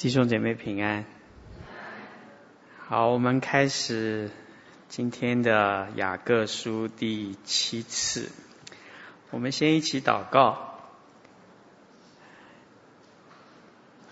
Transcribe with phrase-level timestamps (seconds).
[0.00, 1.04] 弟兄姐妹平安。
[2.78, 4.30] 好，我们开始
[4.88, 8.30] 今天的雅各书第七次。
[9.30, 10.80] 我们先一起祷告。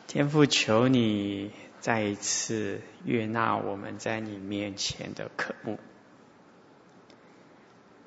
[0.07, 5.81] 天父，求你再一次悦纳我们在你面前的渴慕。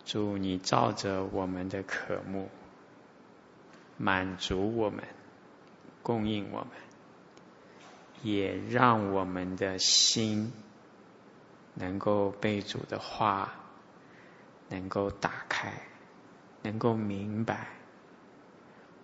[0.05, 2.48] 主，你照着我们的渴慕，
[3.98, 5.04] 满足我们，
[6.04, 6.70] 供应我们。
[8.23, 10.54] 也让我们的心
[11.73, 13.54] 能够被主的话
[14.69, 15.82] 能够打开，
[16.61, 17.68] 能够明白，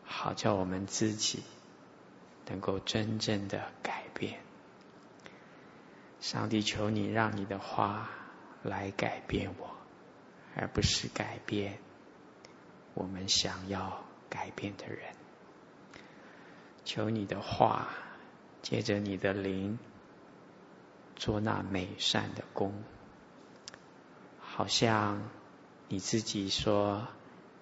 [0.03, 1.43] 好叫我们自己
[2.45, 4.39] 能够真正的改变。
[6.19, 8.09] 上帝，求你让你的话
[8.61, 9.75] 来改变我，
[10.55, 11.79] 而不是改变
[12.93, 14.99] 我们想要改变的人。
[16.85, 17.87] 求你的话。
[18.61, 19.79] 借着你的灵，
[21.15, 22.73] 做那美善的工，
[24.39, 25.29] 好像
[25.87, 27.07] 你自己说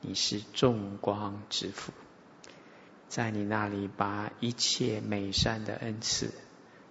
[0.01, 1.93] 你是众光之父，
[3.07, 6.33] 在你那里把一切美善的恩赐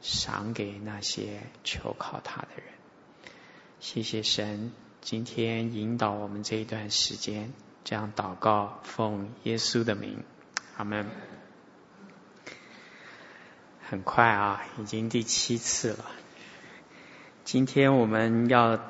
[0.01, 2.67] 赏给那些求靠他的人。
[3.81, 7.53] 谢谢神，今天引导我们这一段时间，
[7.85, 10.23] 这样祷告，奉耶稣的名，
[10.77, 11.07] 阿门。
[13.87, 16.07] 很快啊，已经第七次了。
[17.45, 18.81] 今天我们要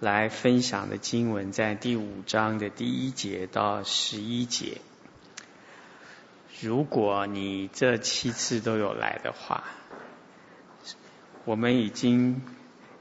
[0.00, 4.82] 来分享的经文在第五章的第一节到十一节。
[6.60, 9.64] 如果你这七次都有来的话，
[11.46, 12.42] 我们已经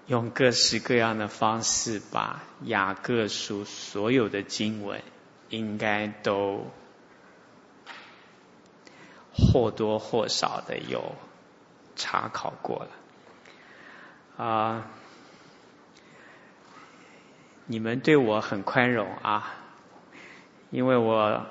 [0.07, 5.01] 用各式各样的方式把雅各书所有的经文
[5.49, 6.67] 应该都
[9.33, 11.13] 或多或少的有。
[11.95, 14.87] 查考过了啊，
[17.65, 19.53] 你们对我很宽容啊，
[20.71, 21.45] 因为我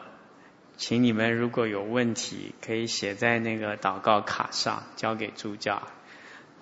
[0.77, 5.83] 请你们如果有问题，可以写在那个祷告卡上，交给助教。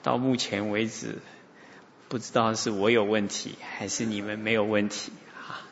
[0.02, 1.18] 到目前为止，
[2.08, 5.64] 不知道是我有问题，还是你们没有问题啊？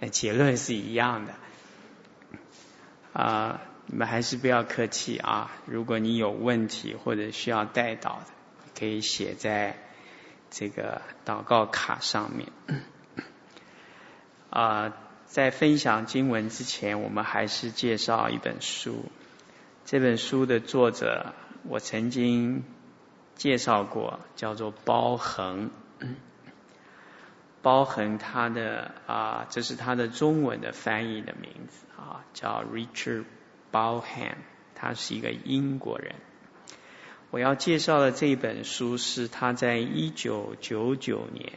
[0.00, 1.34] 但结论是一样的
[3.12, 3.60] 啊。
[3.92, 5.50] 你们还是不要客气啊！
[5.66, 8.26] 如果你有问题或者需要代祷的，
[8.78, 9.78] 可以写在
[10.48, 12.48] 这个祷告卡上面。
[14.48, 14.94] 啊，
[15.26, 19.06] 在分享经文之前，我们还是介绍一本书。
[19.84, 21.34] 这本书的作者
[21.64, 22.62] 我曾经
[23.34, 25.72] 介绍过，叫做包恒。
[27.60, 33.24] 包恒他的啊，这是他的中文的翻译的名字啊，叫 Richard。
[33.70, 34.38] 包涵，
[34.74, 36.14] 他是一个英国人。
[37.30, 41.52] 我要介绍的这本书是他在一九九九年，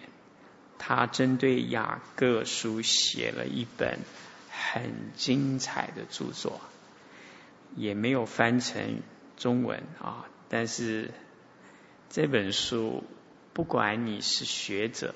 [0.77, 3.99] 他针对雅各书写了一本
[4.51, 6.61] 很精彩的著作，
[7.75, 9.01] 也没有翻成
[9.35, 10.25] 中文啊。
[10.47, 11.09] 但是
[12.09, 13.03] 这本书，
[13.53, 15.15] 不管你是学者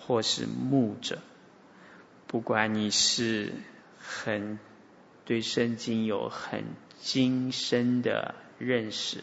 [0.00, 1.20] 或是牧者，
[2.26, 3.52] 不管你是
[3.98, 4.58] 很。
[5.26, 6.64] 对圣经有很
[7.02, 9.22] 精深的认识，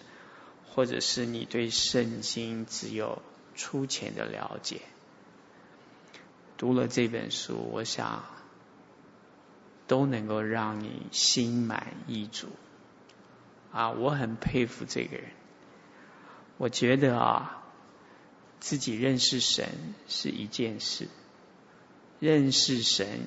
[0.68, 3.22] 或者是你对圣经只有
[3.56, 4.82] 粗浅的了解，
[6.58, 8.26] 读了这本书，我想
[9.88, 12.48] 都能够让你心满意足。
[13.72, 15.32] 啊，我很佩服这个人。
[16.58, 17.64] 我觉得啊，
[18.60, 19.68] 自己认识神
[20.08, 21.08] 是一件事，
[22.20, 23.26] 认识神。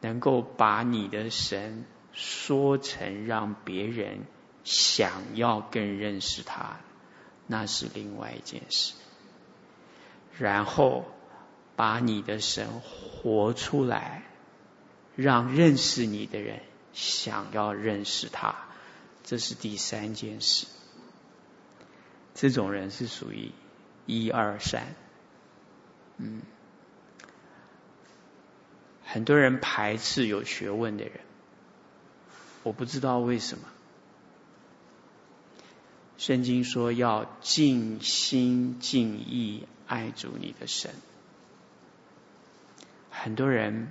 [0.00, 4.20] 能够把你的神说成让别人
[4.64, 6.80] 想要更认识他，
[7.46, 8.94] 那是另外一件事。
[10.38, 11.04] 然后
[11.76, 14.22] 把你的神活出来，
[15.16, 16.60] 让认识你的人
[16.92, 18.54] 想要认识他，
[19.22, 20.66] 这是第三件事。
[22.34, 23.52] 这种人是属于
[24.06, 24.94] 一二三，
[26.16, 26.40] 嗯。
[29.12, 31.14] 很多人排斥有学问的人，
[32.62, 33.64] 我不知道为什么。
[36.16, 40.92] 圣经说要尽心尽意爱主你的神，
[43.10, 43.90] 很多人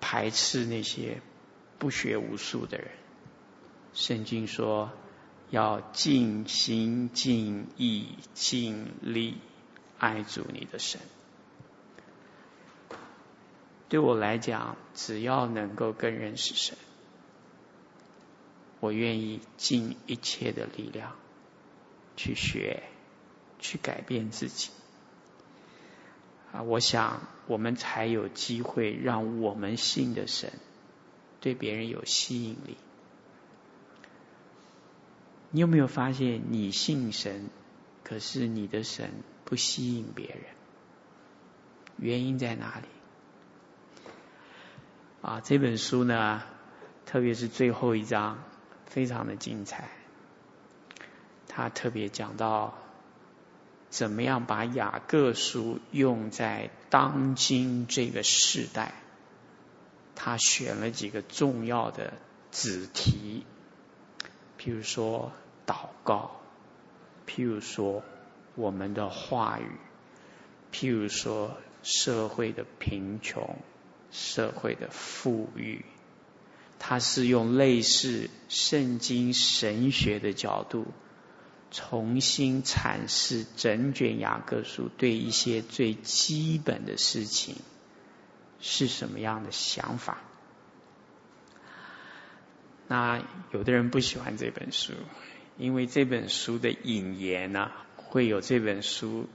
[0.00, 1.20] 排斥那些
[1.78, 2.88] 不学无术的人。
[3.92, 4.90] 圣经说
[5.50, 9.36] 要尽心尽意尽力
[9.98, 10.98] 爱主你的神。
[13.92, 16.78] 对我来讲，只要能够更认识神，
[18.80, 21.14] 我愿意尽一切的力量
[22.16, 22.84] 去学，
[23.58, 24.70] 去改变自己。
[26.52, 30.54] 啊，我想我们才有机会让我们信的神
[31.42, 32.78] 对别人有吸引力。
[35.50, 37.50] 你有没有发现，你信神，
[38.04, 39.10] 可是你的神
[39.44, 40.44] 不吸引别人？
[41.98, 42.86] 原因在哪里？
[45.22, 46.42] 啊，这本书呢，
[47.06, 48.42] 特别是最后一章，
[48.86, 49.88] 非常的精彩。
[51.46, 52.74] 他特别讲到，
[53.88, 58.94] 怎么样把雅各书用在当今这个时代。
[60.16, 62.14] 他选了几个重要的
[62.50, 63.46] 子题，
[64.58, 65.30] 譬如说
[65.64, 66.32] 祷告，
[67.28, 68.02] 譬如说
[68.56, 69.70] 我们的话语，
[70.72, 73.56] 譬如说社会的贫穷。
[74.12, 75.84] 社会的富裕，
[76.78, 80.86] 他是用类似圣经神学的角度，
[81.70, 87.56] 重新阐释整卷雅各书对一些最基本的事情
[88.60, 90.18] 是什么样的想法。
[92.88, 94.92] 那有的人不喜欢这本书，
[95.56, 99.26] 因为这本书的引言呢、啊，会有这本书。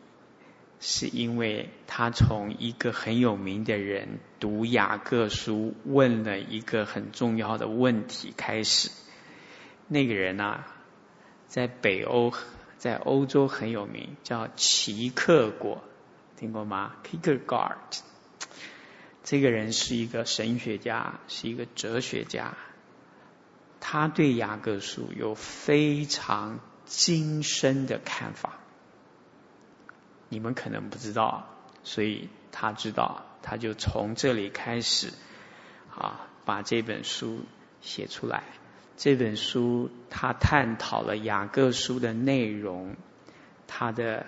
[0.79, 8.91] 是因为他从一个很有名的人读雅各书，问了一个很重要的问题开始。
[9.87, 10.67] 那个人啊，
[11.47, 12.33] 在北欧，
[12.77, 15.81] 在欧洲很有名，叫齐克果，
[16.37, 18.01] 听过吗？Kierkegaard。
[19.23, 22.55] 这个人是一个神学家，是一个哲学家。
[23.79, 28.59] 他对雅各书有非常精深的看法。
[30.29, 31.47] 你们可能不知道，
[31.83, 35.13] 所以他知道，他就从这里开始
[35.95, 37.41] 啊，把这本书
[37.81, 38.43] 写出来。
[38.97, 42.95] 这本书他探讨了雅各书的内容，
[43.67, 44.25] 他的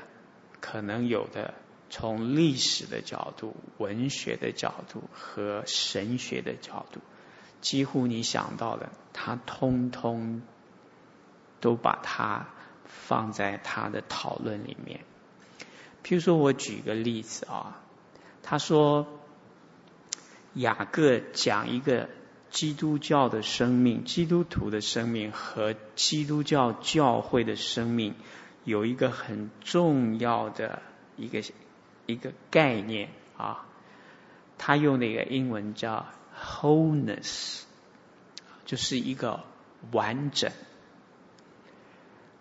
[0.61, 1.55] 可能有的
[1.89, 6.99] 从历史的角度、文学的角度和神学的角度，
[7.61, 10.43] 几乎你想到的，他通通
[11.59, 12.47] 都把它
[12.85, 15.01] 放在他的讨论里面。
[16.09, 17.79] 譬如说，我举个例子啊，
[18.41, 19.05] 他说
[20.55, 22.09] 雅各讲一个
[22.49, 28.15] 基督教的生命、基督徒的生命和基督教教会的生命
[28.63, 30.81] 有一个很重要的
[31.15, 31.43] 一个
[32.07, 33.67] 一个概念啊，
[34.57, 36.07] 他用那个英文叫
[36.43, 37.61] wholeness，
[38.65, 39.43] 就是一个
[39.91, 40.49] 完整。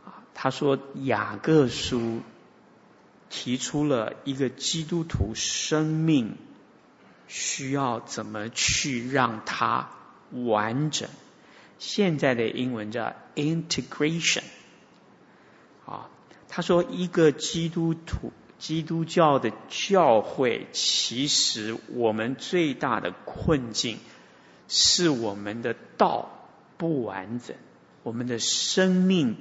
[0.06, 2.22] 啊，他说雅各书。
[3.30, 6.36] 提出了一个基督徒生命
[7.26, 9.90] 需要怎么去让它
[10.30, 11.08] 完整。
[11.78, 14.42] 现在的英文叫 integration。
[15.86, 16.10] 啊，
[16.48, 23.98] 他说一个基督徒、基督教的教会，其实我们最大的困境
[24.69, 27.56] 是我们的道不完整，
[28.02, 29.36] 我们的生命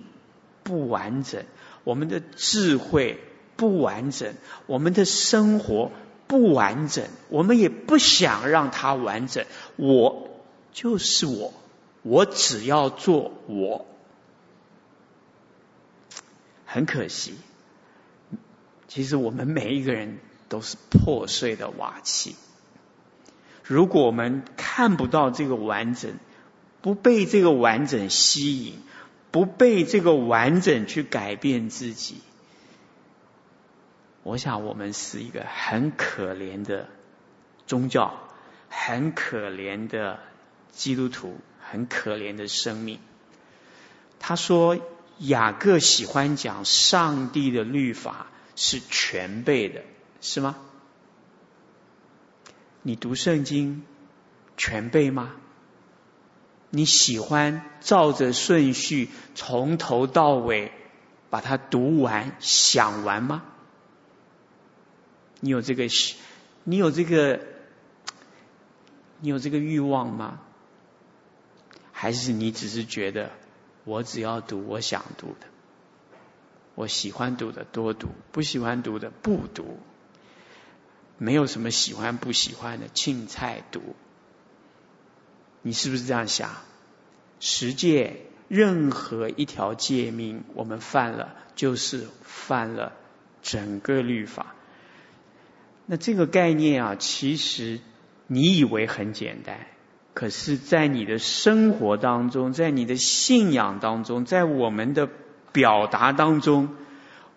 [0.63, 1.45] 不完整，
[1.83, 3.19] 我们的智慧。
[3.57, 4.35] 不完整，
[4.67, 5.91] 我们的生活
[6.27, 9.45] 不完整，我们也不想让它完整。
[9.75, 10.29] 我
[10.71, 11.53] 就是我，
[12.03, 13.85] 我只要做我。
[16.65, 17.33] 很可惜，
[18.87, 22.35] 其实我们每一个人都是破碎的瓦器。
[23.63, 26.13] 如果我们看不到这个完整，
[26.81, 28.73] 不被这个完整吸引，
[29.31, 32.21] 不被这个完整去改变自己。
[34.27, 36.89] 我想，我们是一个很可怜的
[37.65, 38.13] 宗教，
[38.67, 40.19] 很可怜的
[40.69, 42.99] 基督徒，很可怜的生命。
[44.19, 44.77] 他说，
[45.19, 49.83] 雅各喜欢讲上帝的律法是全备的，
[50.19, 50.57] 是吗？
[52.81, 53.85] 你读圣经
[54.57, 55.35] 全备吗？
[56.69, 60.73] 你喜欢照着顺序从头到尾
[61.29, 63.43] 把它读完、想完吗？
[65.39, 65.87] 你有这个，
[66.63, 67.39] 你有这个，
[69.19, 70.39] 你有这个欲望吗？
[71.91, 73.31] 还是你只是觉得
[73.83, 75.47] 我只要读我想读的，
[76.75, 79.79] 我喜欢读的多读，不喜欢读的不读，
[81.17, 83.81] 没有什么喜欢不喜欢的，青菜读。
[85.63, 86.51] 你是不是这样想？
[87.39, 92.93] 十戒任何一条戒命，我们犯了，就是犯了
[93.41, 94.55] 整个律法。
[95.87, 97.79] 那这个概念啊，其实
[98.27, 99.67] 你以为很简单，
[100.13, 105.09] 可是，在你的生活当中，在你的信仰当中，在我们的
[105.53, 106.75] 表达当中，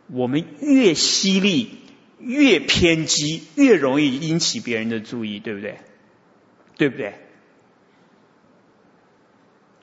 [0.09, 1.79] 我们越犀利、
[2.19, 5.79] 越偏激，越容易引起别人的注意，对不对？
[6.77, 7.15] 对不对？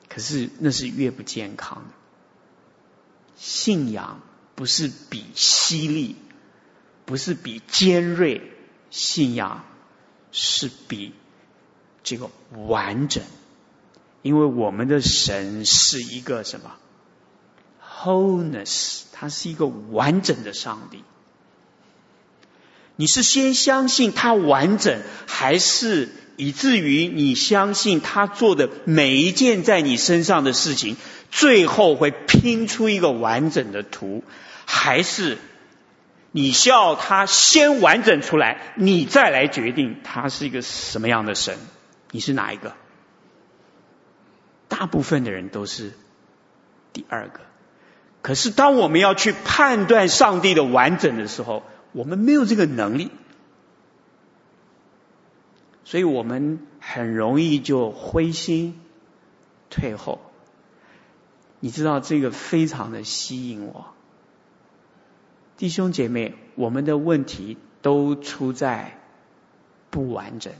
[0.08, 1.94] 可是那是越不健康的。
[3.36, 4.20] 信仰
[4.54, 6.16] 不是比犀利，
[7.06, 8.42] 不是比尖锐，
[8.90, 9.64] 信仰
[10.32, 11.12] 是比
[12.02, 12.30] 这个
[12.66, 13.22] 完整。
[14.22, 16.74] 因为我们的神是一个什么
[18.02, 21.04] ？Wholeness，他是一个完整的上帝。
[22.96, 30.96] 你是先相信他完整，还是以至于你相信他做的每一件在你身上的事情，
[31.30, 34.24] 最后会拼出一个完整的图？
[34.66, 35.38] 还是
[36.30, 41.58] 你需要他先完整出来，你再来决定他是一个什么样的神？
[42.10, 42.74] 你是哪一个？
[44.68, 45.92] 大部分的人都是
[46.92, 47.40] 第二个，
[48.20, 53.10] 可是当我们要去判断上帝的完整的时候，我们没有这个能力，
[55.84, 58.78] 所以我们很容易就灰心
[59.70, 60.20] 退后。
[61.60, 63.86] 你知道这个非常的吸引我，
[65.58, 68.96] 弟兄姐妹，我们的问题都出在
[69.90, 70.52] 不完整。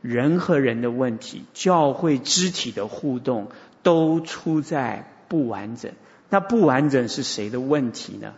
[0.00, 3.50] 人和人的问题，教会肢体的互动
[3.82, 5.92] 都出在不完整。
[6.28, 8.34] 那不完整是谁的问题呢？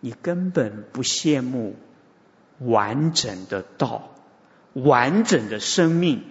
[0.00, 1.76] 你根本不羡慕
[2.58, 4.14] 完整的道、
[4.72, 6.24] 完整的生命、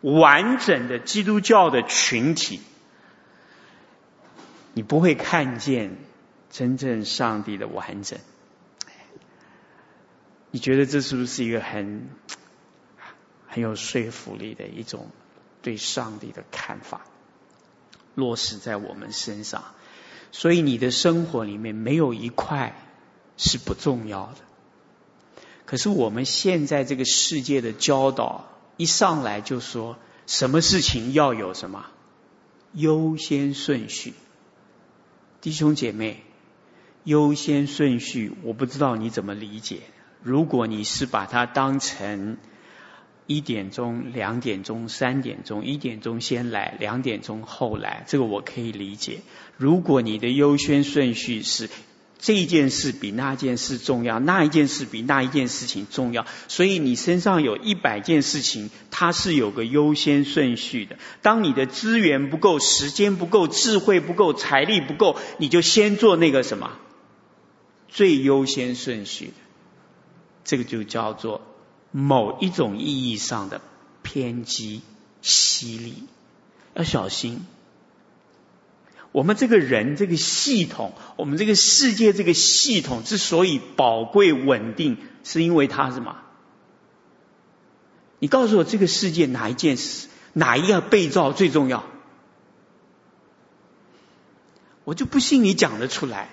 [0.00, 2.62] 完整的基督教的群体，
[4.74, 5.96] 你不会看见
[6.50, 8.18] 真正上帝的完整。
[10.50, 12.08] 你觉得这是不是一个很
[13.46, 15.10] 很有说服力的一种
[15.62, 17.02] 对上帝的看法？
[18.14, 19.64] 落实在我们身上，
[20.30, 22.76] 所以你的生活里面没有一块
[23.38, 24.36] 是不重要的。
[25.64, 31.86] 可是我们现在这个世界的教导一上来就说，什么事情要有什么
[32.74, 34.12] 优先顺序？
[35.42, 36.22] 弟兄姐妹，
[37.02, 39.80] 优先顺序，我不知道你怎么理解。
[40.22, 42.36] 如果你是把它当成
[43.26, 49.18] 一点钟、两点钟、三点钟，一点钟先来，两点钟后来，这个我可以理解。
[49.56, 51.68] 如果你的优先顺序是
[52.22, 60.98] 这一件事比那件事重要，那一件事比那一件事情重要，所以你身上有一百件事情，它是有个优先顺序的。
[61.20, 66.78] 当你的资源不够、时间不够、智慧不够、财力不够，你就先做那个什么
[67.88, 69.32] 最优先顺序的。
[70.44, 71.40] 这个就叫做
[71.90, 73.60] 某一种意义上的
[74.02, 74.82] 偏激、
[75.22, 76.04] 犀利，
[76.74, 77.44] 要小心。
[79.12, 86.16] 我们这个人、这个系统、我们这个世界、这个系统之所以宝贵稳定，是因为它什么？
[88.18, 91.84] 你告诉我，这个世界哪一件事、哪一个被造最重要？
[94.84, 96.28] 我就不信你讲得出来。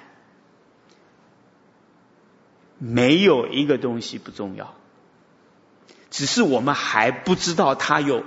[2.81, 4.73] 没有一个东西不重要，
[6.09, 8.23] 只是我们还不知道它有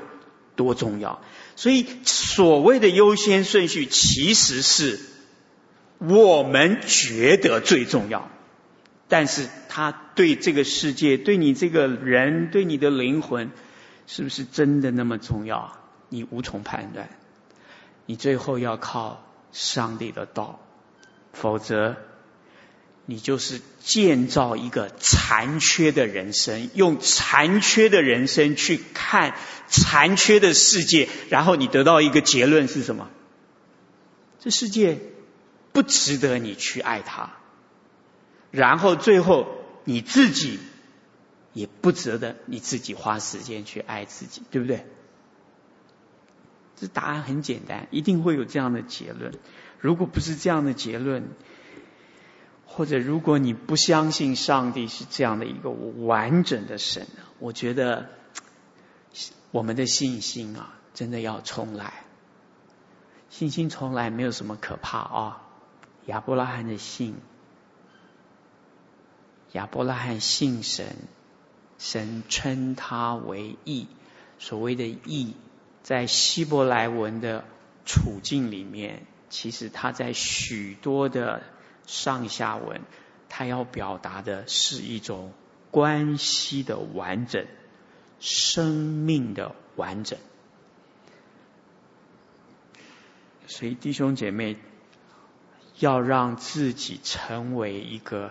[0.57, 1.23] 多重要。
[1.57, 5.01] 所以所谓的优先顺序，其实是
[5.99, 8.31] 我们觉得最重要，
[9.09, 13.51] 但是它对这个世界、对你这个人、对你的灵魂，
[14.07, 15.77] 是不是真的那么重要？
[16.09, 17.09] 你无从判断。
[18.07, 20.61] 你最后要靠上帝的道，
[21.33, 21.97] 否则。
[23.05, 29.35] 你就是建造一个残缺的人生，用残缺的人生去看
[29.67, 33.11] 残缺的世界，然后你得到一个结论是什么？
[34.39, 34.99] 这世界
[35.73, 37.31] 不值得你去爱它，
[38.51, 39.47] 然后最后
[39.85, 40.59] 你自己
[41.53, 44.85] 也不值得你自己花时间去爱自己，对不对？
[46.77, 49.33] 这答案很简单，一定会有这样的结论。
[49.79, 51.29] 如果不是这样的结论，
[52.75, 57.07] 或者，如果你不相信上帝是这样的一个完整的神，
[57.39, 58.09] 我觉得
[59.51, 61.93] 我们的信心啊，真的要重来。
[63.29, 65.43] 信心重来没有什么可怕啊。
[66.07, 67.15] 亚伯拉罕的信，
[69.53, 70.87] 亚伯拉罕信神，
[71.79, 73.87] 神称他为义。
[74.39, 75.37] 所谓的义，
[75.83, 77.45] 在希伯来文的
[77.85, 81.43] 处境里面，其实他在许多的。
[81.93, 82.81] 上下文，
[83.29, 85.31] 他要表达的是一种
[85.71, 87.47] 关系的完整，
[88.19, 90.19] 生命的完整。
[93.47, 94.57] 所以弟兄姐妹
[95.79, 98.31] 要让自己成为一个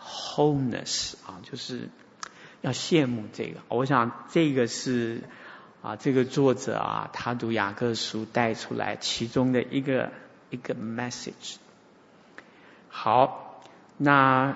[0.00, 1.88] wholeness 啊，就是
[2.60, 3.58] 要羡慕这个。
[3.66, 5.22] 我想这个是
[5.82, 10.12] 啊，这个作者啊，他读雅各书带出来其中的一个
[10.50, 11.56] 一个 message。
[12.94, 13.62] 好，
[13.96, 14.54] 那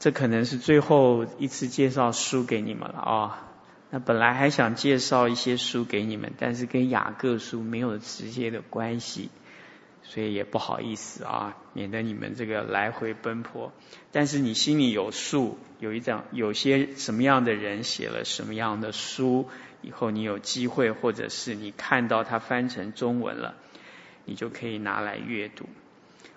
[0.00, 3.48] 这可能是最后一次介绍书给你们了啊。
[3.88, 9.30] 那本来还想介绍一些书给你们，但是跟雅各书没有直接的关系，
[10.02, 13.72] 所以也不好意思啊，免得你们这个来回奔波。
[14.10, 19.48] 但是你心里有数，有一张有些什么样的人写了什么样的书，
[19.82, 23.54] 以后你有机会，或者是你看到它翻成中文了，
[24.24, 25.66] 你就可以拿来阅读。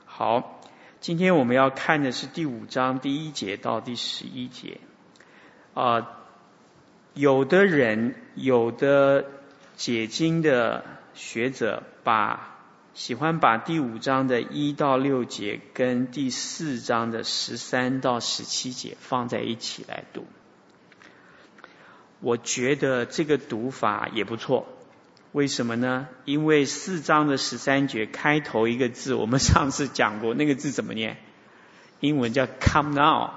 [0.06, 0.59] 好，
[1.02, 4.80] 今天我们要看的是第五章第一节到第十一节，
[5.74, 6.10] 啊、
[7.14, 9.26] 有的人，有的
[9.78, 12.58] 解经的学者把
[12.94, 20.26] 喜欢把第五章的一到六节跟第四章的十三到十七节放在一起来读。
[22.20, 24.68] 我觉得这个读法也不错。
[25.32, 26.08] 为什么呢？
[26.26, 31.18] 因为四章的十三节开头一个字，我们上次讲过，那个字怎么念？
[32.00, 33.32] 英文叫 “come now”。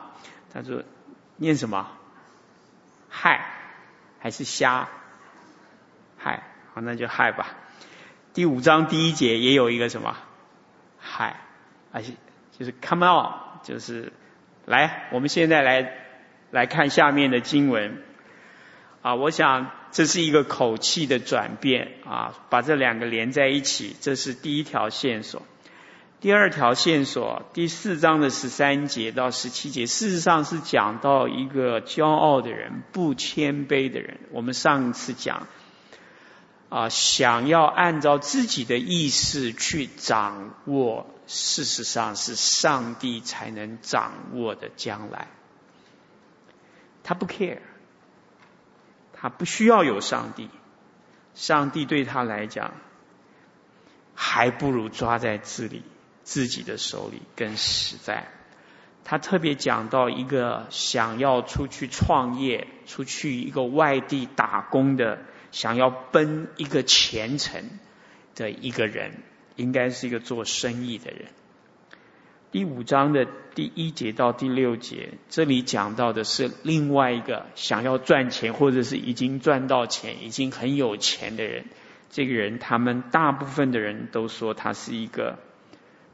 [0.52, 0.82] 他说
[1.36, 1.88] 念什么？
[3.08, 3.48] 嗨。
[4.24, 4.88] 还是瞎，
[6.16, 7.56] 嗨，好，那就嗨吧。
[8.32, 10.16] 第五章第一节也有一个什么，
[11.00, 11.40] 嗨，
[11.90, 12.12] 而且
[12.56, 13.32] 就是 come now”，
[13.64, 14.12] 就是
[14.64, 15.92] 来，我们现在来
[16.52, 18.00] 来看下面的经文
[19.02, 25.42] 啊，我想这是一个口气的转变啊，把这两个连在一起，这是第一条线索。
[26.20, 34.20] 第二条线索，第四章的十三节到十七节，事实上是讲到一个骄傲的人、不谦卑的人。
[34.30, 35.48] 我们上一次讲，
[36.68, 45.26] 啊，想要按照自己的意识去掌握，事实上是上帝才能掌握的将来。
[47.02, 47.58] 他不 care，
[49.22, 50.50] 他不需要有上帝，
[51.32, 52.74] 上帝对他来讲，
[54.14, 55.82] 还不如抓在自里。
[56.24, 58.28] 自己的手里更实在。
[59.02, 65.18] 他特别讲到一个想要出去创业、出去一个外地打工的，
[65.50, 67.68] 想要奔一个前程
[68.36, 69.20] 的一个人，
[69.56, 71.26] 应该是一个做生意的人。
[72.52, 81.64] 第五章的第一节到第六节，这里讲到的是另外一个想要赚钱，或者是已经赚到钱、已经很有钱的人。
[82.10, 85.38] 这个人，他们大部分的人都说他是一个。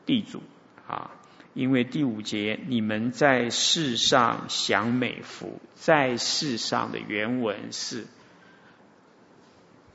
[0.06, 0.42] 地主
[0.86, 1.10] 啊，
[1.52, 8.06] 因为第五节，你们在世上享美福，在世上的原文是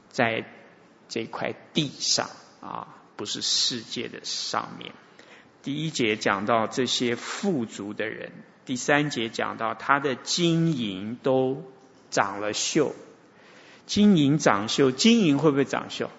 [0.09, 0.45] 在
[1.09, 2.29] 这块地上
[2.61, 4.91] 啊，不是世界的上面。
[5.63, 8.33] 第一节讲到这些富足的人，
[8.65, 11.63] 第三节讲到他的金银都
[12.11, 12.91] 长了锈，
[13.85, 16.09] 金银长锈，金银会不会长锈？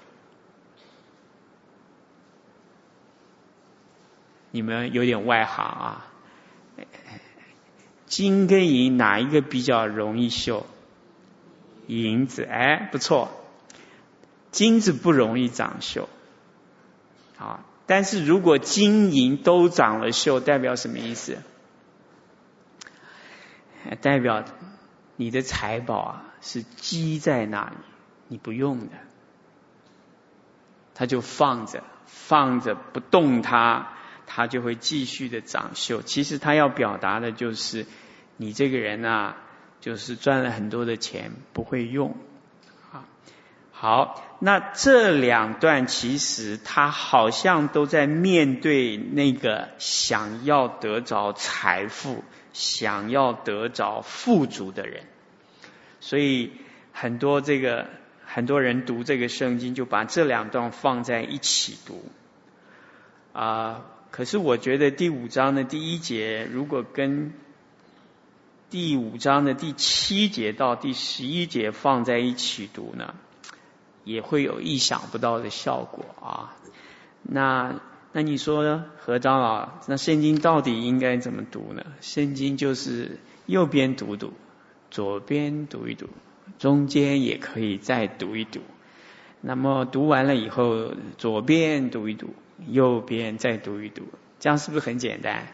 [4.50, 6.06] 你们有点外行啊，
[8.06, 10.64] 金跟银哪一个比较容易锈？
[11.86, 13.30] 银子，哎，不错，
[14.52, 16.06] 金子不容易长锈，
[17.36, 21.38] 啊，但是如果金银都长了锈，代表什么意思？
[24.00, 24.44] 代表
[25.16, 27.76] 你的财宝啊是积在那里，
[28.28, 28.92] 你不用的，
[30.94, 33.90] 它就放着，放着不动它。
[34.26, 36.00] 他就会继续的长锈。
[36.00, 37.84] 其实他要表达的就是，
[38.38, 39.36] 你这个人啊，
[39.82, 42.16] 就是赚了很多的钱不会用。
[43.84, 55.02] 好，那这两段其实他好像都在面对那个想要得着财富、想要得着富足的人，
[56.00, 56.52] 所以
[56.94, 57.86] 很多这个
[58.24, 62.06] 很多人读这个圣经就把这两段放在一起读，
[63.34, 63.84] 啊。
[64.10, 67.34] 可是我觉得第五章的第一节，如果跟
[68.70, 73.14] 第五章的第七节到第十一节放在一起读呢，
[74.04, 76.54] 也会有意想不到的效果啊。
[77.22, 77.80] 那
[78.12, 79.68] 那你说呢，何长老？
[79.88, 81.84] 那圣经到底应该怎么读呢？
[82.00, 84.32] 圣经就是右边读读，
[84.90, 86.08] 左边读一读，
[86.58, 88.60] 中间也可以再读一读。
[89.40, 92.34] 那么读完了以后，左边读一读。
[92.68, 94.04] 右边再读一读，
[94.38, 95.48] 这样是不是很简单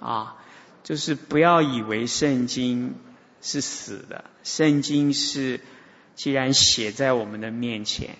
[0.00, 0.36] 啊？
[0.82, 2.94] 就是不要以为圣经
[3.42, 5.60] 是死的，圣经是
[6.22, 8.10] 既然写在我们的面前，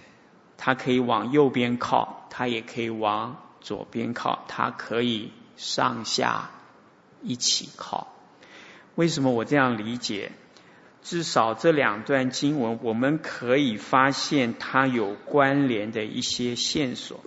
[0.57, 6.51] 它可以往右边靠，它也可以往左边靠，它可以上下
[7.23, 8.12] 一起靠。
[8.97, 10.33] 为什么我这样理解？
[11.05, 17.21] 至少这两段经文，我们可以发现它有关联的一些线索。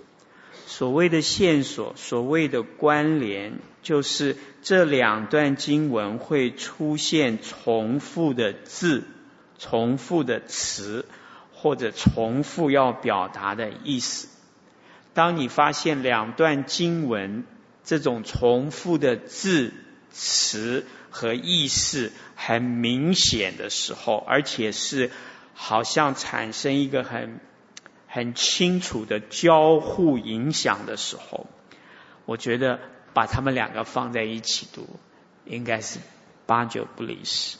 [0.66, 9.04] 所谓的线索，所谓的关联，就是这两段经文会出现重复的字、
[9.58, 11.06] 重复的词，
[11.52, 14.28] 或者重复要表达的意思。
[15.14, 17.44] 当你发现两段经文
[17.84, 19.72] 这种重复的字、
[20.10, 25.10] 词，和意思很明显的时候，而且是
[25.54, 27.40] 好像产生一个很
[28.06, 31.46] 很清楚的交互影响的时候，
[32.26, 32.78] 我觉得
[33.14, 34.86] 把他们两个放在一起读，
[35.46, 35.98] 应该是
[36.44, 37.56] 八九不离十。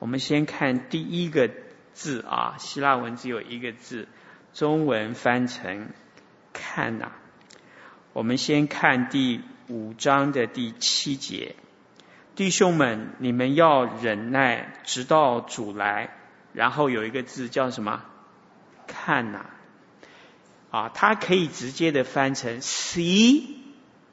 [0.00, 1.50] 我们先看第一个
[1.92, 4.08] 字啊，希腊文只有一个字，
[4.54, 5.90] 中文翻成
[6.52, 7.12] “看呐”。
[8.14, 11.54] 我们先看第五章的第七节。
[12.34, 16.16] 弟兄们，你们要忍耐，直到主来。
[16.54, 18.02] 然后有一个字叫什么？
[18.86, 19.44] 看呐，
[20.70, 23.44] 啊，它可以直接的翻成 see，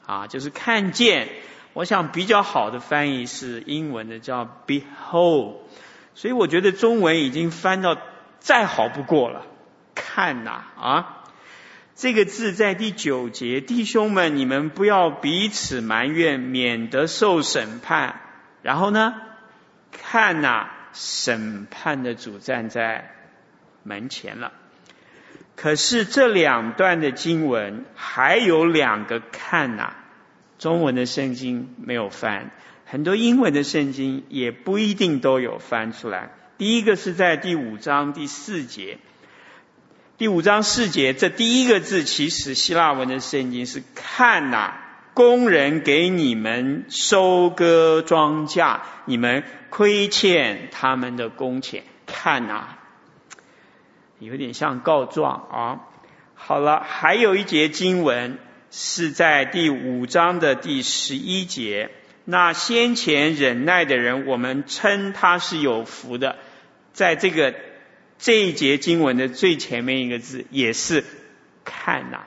[0.05, 1.29] 啊，就是看见。
[1.77, 5.57] 我想比较好的翻译是英文的叫 behold，
[6.15, 7.95] 所以我觉得中文已经翻到
[8.39, 9.45] 再好不过了。
[9.93, 11.23] 看呐，啊。
[11.93, 18.21] 这个字在第九节，弟兄们，你们不要彼此埋怨，免得受审判。
[18.63, 19.13] 然后呢，
[19.91, 23.11] 看哪，审判的主站在
[23.83, 24.51] 门前了。
[25.55, 29.95] 可是这两段的经文还有两个看哪，
[30.59, 32.51] 中文的圣经没有翻，
[32.85, 36.31] 很多英文的圣经也不一定都有翻出来。
[36.57, 38.97] 第一个是在第五章第四节。
[40.17, 44.73] 第五章四节，这第一个字其实希腊文的圣经是“看呐，
[45.13, 52.63] 工人给你们收割庄稼，你们亏欠他们的工钱。”看呐，
[54.17, 55.81] 有点像告状啊。
[56.33, 58.39] 好了，还有一节经文
[58.71, 61.89] 是在第五章的第十一节，
[62.25, 66.37] 那先前忍耐的人，我们称他是有福的，
[66.93, 67.53] 在这个。
[68.19, 71.05] 这一节经文的最前面一个字也是
[71.63, 72.21] “看呐”，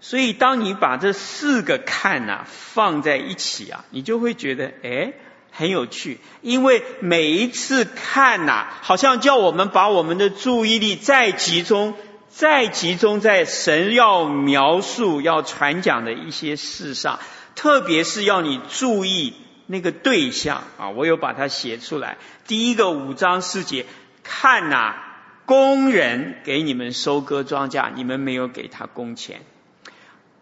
[0.00, 5.12] 所以当你把这四个“看呐”放在一起啊，你就会觉得哎，
[5.50, 11.94] 很有趣，因为每一次“看呐”，好像叫我们把我们的注意力再集中、
[12.38, 17.18] 再集中在神要描述、要传讲的一些事上，
[17.56, 19.34] 特别是要你注意。
[19.66, 22.16] 那个对象啊，我有把它写出来。
[22.46, 23.86] 第一个五章四节，
[24.22, 29.40] 看哪，工人给你们收割庄稼，你们没有给他工钱，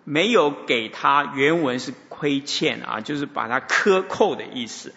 [0.05, 4.93] 没有给他，原文是亏欠啊，就是把它克扣的意思。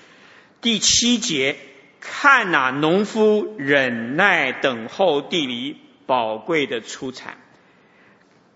[0.60, 1.56] 第七节，
[2.02, 5.78] 看哪，农夫忍耐等候地里
[6.10, 7.38] 宝贵的出产。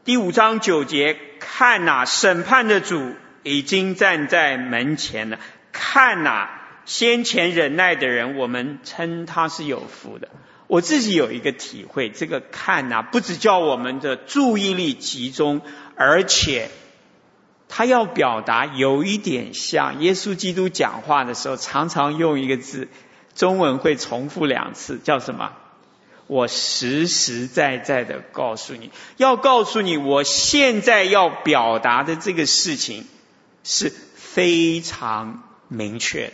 [0.03, 3.11] 第五章九节，看呐，审判的主
[3.43, 5.37] 已经站在门前了。
[5.71, 6.49] 看呐，
[6.85, 10.29] 先前忍耐的人，我们称他是有福的。
[10.65, 15.61] 我自己有一个体会，这个看呐，不只叫我们的注意力集中，
[15.95, 16.71] 而且
[17.69, 22.87] 他要表达有一点像耶稣基督讲话的时候，常常用一个字，
[23.35, 25.53] 中文会重复两次，叫什么？
[26.27, 33.05] 我实实在在的告诉你，要告诉你，我现在要表达的这个事情
[33.63, 35.43] 是非常。
[35.69, 36.33] 明确的，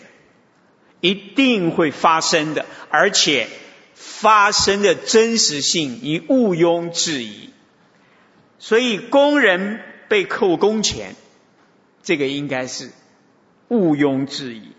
[0.99, 3.47] 一定会发生的，而且
[3.93, 7.51] 发生的真实性你毋庸置疑。
[8.57, 11.15] 所以工人被扣工钱，
[12.03, 12.91] 这个应该是
[13.69, 14.73] 毋庸置疑。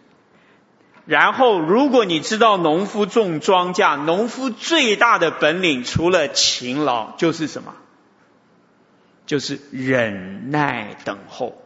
[1.11, 7.75] 然后，如果你知道农夫种庄稼，农夫最大的本领除了勤劳，就是什么？
[9.27, 11.61] 就是忍耐等候。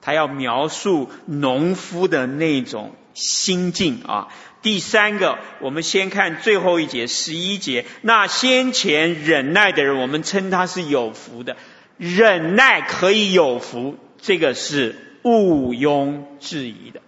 [0.00, 4.28] 他要描述农夫的那种心境啊。
[4.62, 7.84] 第三个，我们先看最后一节，十一节。
[8.02, 11.56] 那先前忍耐的人，我们称他是有福的。
[11.96, 17.00] 忍耐可以有福，这个是毋庸置疑的。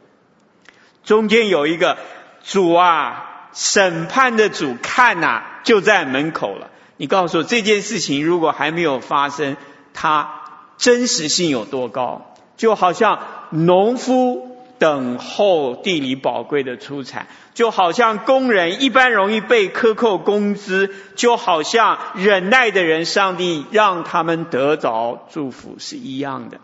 [1.08, 1.96] 中间有一个
[2.44, 6.68] 主啊，审判的主，看呐，就在门口了。
[6.98, 9.56] 你告诉我，这件事情如果还没有发生，
[9.94, 10.42] 它
[10.76, 12.34] 真实性有多高？
[12.58, 26.58] 就好像农夫等候地里宝贵的出产，就好像工人一般容易被克扣工资，就好像忍耐的人，上帝让他们得着祝福是一样的。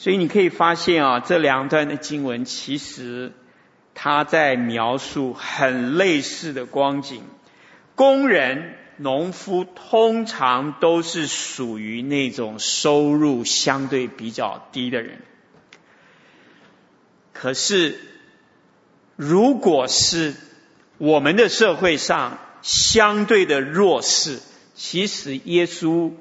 [0.00, 3.32] 所以你可以发现啊，这两段的经文其实
[3.94, 7.24] 他在描述很类似的光景。
[7.96, 15.20] 工人、农夫通常都是属于那种收入相对比较低的人。
[17.32, 17.98] 可是，
[19.16, 20.36] 如果是
[20.98, 24.38] 我们的社会上相对的弱势，
[24.76, 26.12] 其实耶稣。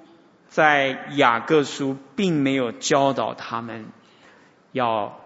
[0.58, 3.86] 在雅各书并没有教导他们
[4.72, 5.24] 要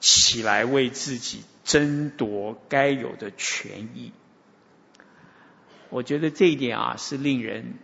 [0.00, 4.12] 起来为自己争夺该有的权益。
[5.88, 7.78] 我觉得这一点啊，是令人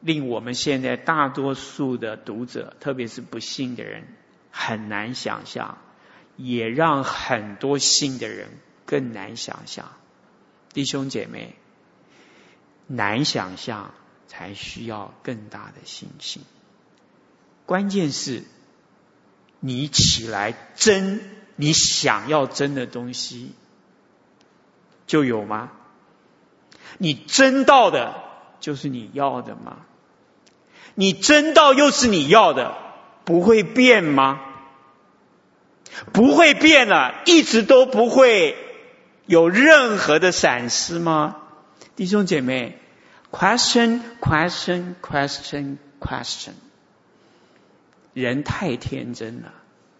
[0.00, 4.04] 令我们现在大多数的读者，特别是不信的人
[4.50, 5.78] 很难想象，
[6.36, 8.48] 也让很多信的人
[8.84, 9.90] 更难想象。
[10.74, 11.54] 弟兄姐妹，
[12.88, 13.94] 难想象。
[14.30, 16.42] 才需要更大的信心。
[17.66, 18.44] 关键是，
[19.58, 21.20] 你起来争
[21.56, 23.54] 你想要争的东西，
[25.08, 25.72] 就有吗？
[26.96, 28.22] 你争到的，
[28.60, 29.78] 就是你要的吗？
[30.94, 32.78] 你争到又是你要的，
[33.24, 34.40] 不会变吗？
[36.12, 38.56] 不会变了，一直都不会
[39.26, 41.36] 有任何的闪失吗？
[41.96, 42.78] 弟兄姐妹。
[43.30, 46.54] Question, question, question, question。
[48.12, 49.54] 人太天真了，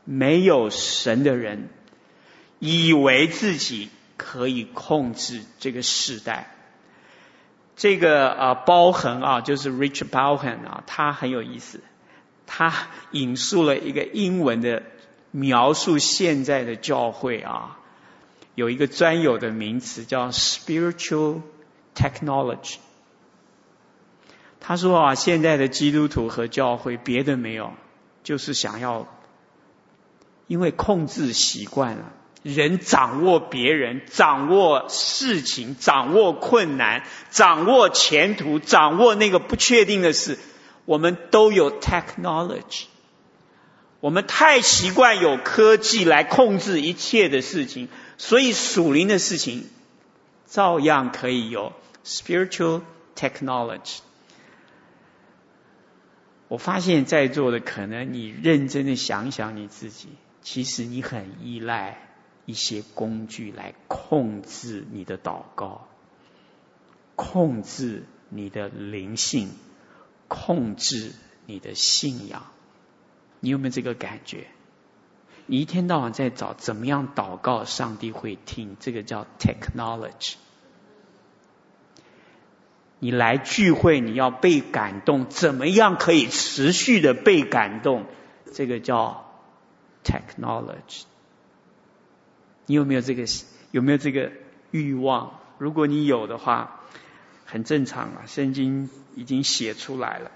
[0.04, 1.68] 没有神的人，
[2.58, 6.54] 以为自己可以控制这个时代。
[7.76, 11.80] 这个啊，包恒啊，就是 Richard Bauckham 啊，他很有意思，
[12.46, 14.82] 他引述了一个英文的
[15.30, 17.78] 描述现在的教会啊，
[18.56, 21.42] 有一个专有的名词叫 spiritual
[21.94, 22.78] technology。
[24.60, 27.72] 他说啊，现在的基督徒和教会别的没有，
[28.22, 29.08] 就是想要，
[30.46, 40.38] 因为控制习惯了，人掌握别人，掌握事情，掌握困难，掌握前途，掌握那个不确定的事，
[40.84, 42.84] 我们都有 technology，
[44.00, 49.68] 我们太习惯有科技来控制一切的事情，所以属灵的事情
[50.46, 51.72] 照样可以有
[52.04, 52.82] spiritual
[53.16, 54.00] technology。
[56.50, 60.08] 我发现，在座的可能你认真的想想你自己，
[60.42, 62.08] 其实你很依赖
[62.44, 65.86] 一些工具来控制你的祷告，
[67.14, 69.50] 控制你的灵性，
[70.26, 71.12] 控制
[71.46, 72.42] 你的信仰。
[73.38, 74.48] 你有没有这个感觉？
[75.46, 80.34] 你一天到晚在找怎么样祷告，上帝会听，这个叫 technology。
[83.00, 88.04] 你来聚会，你要被感动，怎么样可以持续的被感动？
[88.52, 89.24] 这个叫
[90.04, 91.02] technology。
[92.66, 93.24] 你有没有这个
[93.70, 94.30] 有没有这个
[94.70, 95.40] 欲望？
[95.58, 96.80] 如果你有的话，
[97.46, 100.30] 很正常啊，圣经已经写出来了。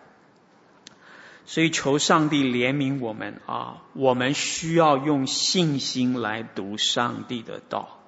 [1.46, 8.00] 所以求上帝怜悯我们啊，我们需要用信心来读上帝的道。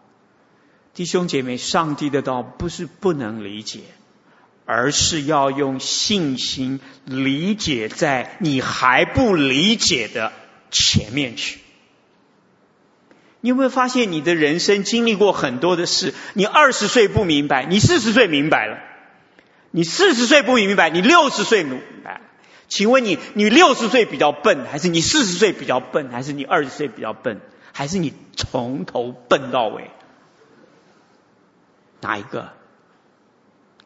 [0.95, 3.83] 弟兄姐妹，上帝的道不是不能理解。
[4.67, 10.33] 而是要用信心理解在你还不理解的
[10.71, 11.61] 前面去。
[13.41, 16.13] 你有没有发现你的人生经历过很多的事？
[16.35, 18.79] 你二十岁不明白，你四十岁明白了；
[19.71, 22.21] 你四十岁不明白，你六十岁明白。
[22.67, 29.93] 请问你，你六十岁比较笨，还是你四十岁比较笨，还是你二十岁比较笨，还是你从头笨到尾？
[32.01, 32.56] 哪一个？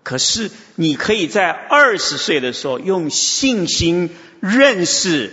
[0.03, 4.11] 可是，你可以在二十岁的时候用信心
[4.41, 5.33] 认识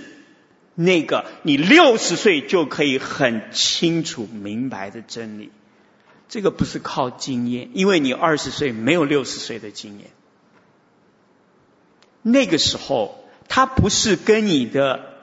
[0.76, 5.52] 那个你六十岁就可以很清楚明白的真理。
[6.30, 10.10] 这个不是靠经验，因为你二十岁没有六十岁的经验。
[12.22, 15.14] 那个时候，它不是跟你的，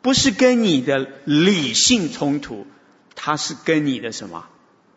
[0.00, 2.68] 不是跟你的理性冲突，
[3.16, 4.48] 它是跟你的什么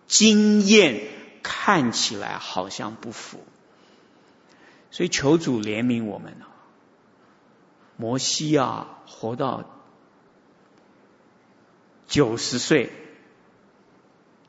[0.08, 1.02] 经验？
[1.41, 3.43] 看起来好像不符，
[4.91, 6.47] 所以求主怜悯我们啊！
[7.97, 9.63] 摩西啊，活到
[12.08, 12.91] 九十岁、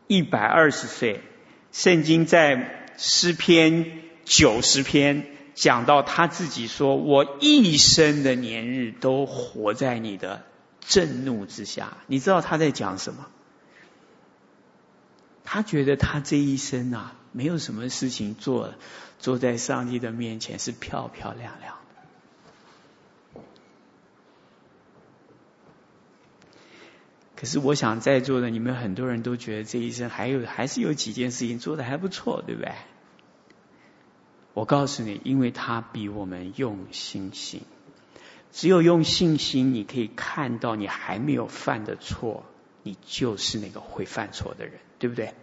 [0.06, 1.20] 一百二十岁，
[1.72, 10.44] 圣经在诗篇九十篇讲到他自己说：“我一生的年日都活在你的
[10.80, 13.26] 震怒之下，你知道他在讲什么？
[15.52, 18.72] 他觉得他这一生啊，没有什么事情做，
[19.18, 21.74] 坐在上帝的面前是漂漂亮亮
[23.34, 23.40] 的。
[27.34, 32.72] 可是我想在座的你们很多人都觉得这一生还有还是有几件事情做得还不错，对不对？
[34.54, 37.62] 我告诉你，因为他比我们用心心，
[38.52, 42.44] 只有用信心，你可以看到你还没有犯的错。
[42.84, 45.34] 你就是那个会犯错的人，对不对？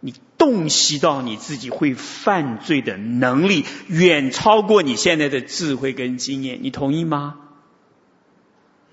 [0.00, 7.36] 你洞悉到你自己会犯罪的能力，远超过你现在的智慧跟经验，你同意吗？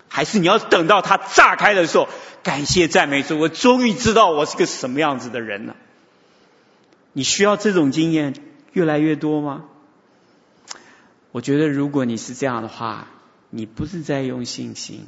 [0.09, 2.09] 还是你要等到它炸开的时候，
[2.43, 5.75] 感谢赞美主，我终于知道我是个什么样子的人了。
[7.13, 8.33] 你需要这种经验
[8.73, 9.65] 越来越多吗？
[11.31, 13.07] 我觉得如果你是这样的话，
[13.49, 15.07] 你不是在用信心。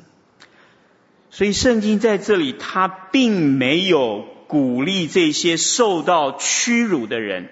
[1.32, 7.50] 所以圣经在这里，他并没有鼓励这些受到屈辱的人、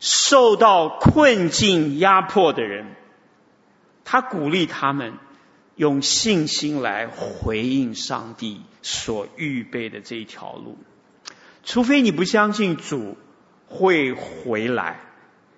[0.00, 2.86] 受到困境压迫的人，
[4.04, 5.14] 他鼓励他们
[5.76, 10.76] 用信心来回应上帝所预备的这一条路。
[11.62, 13.16] 除非你不相信主
[13.68, 14.98] 会回来，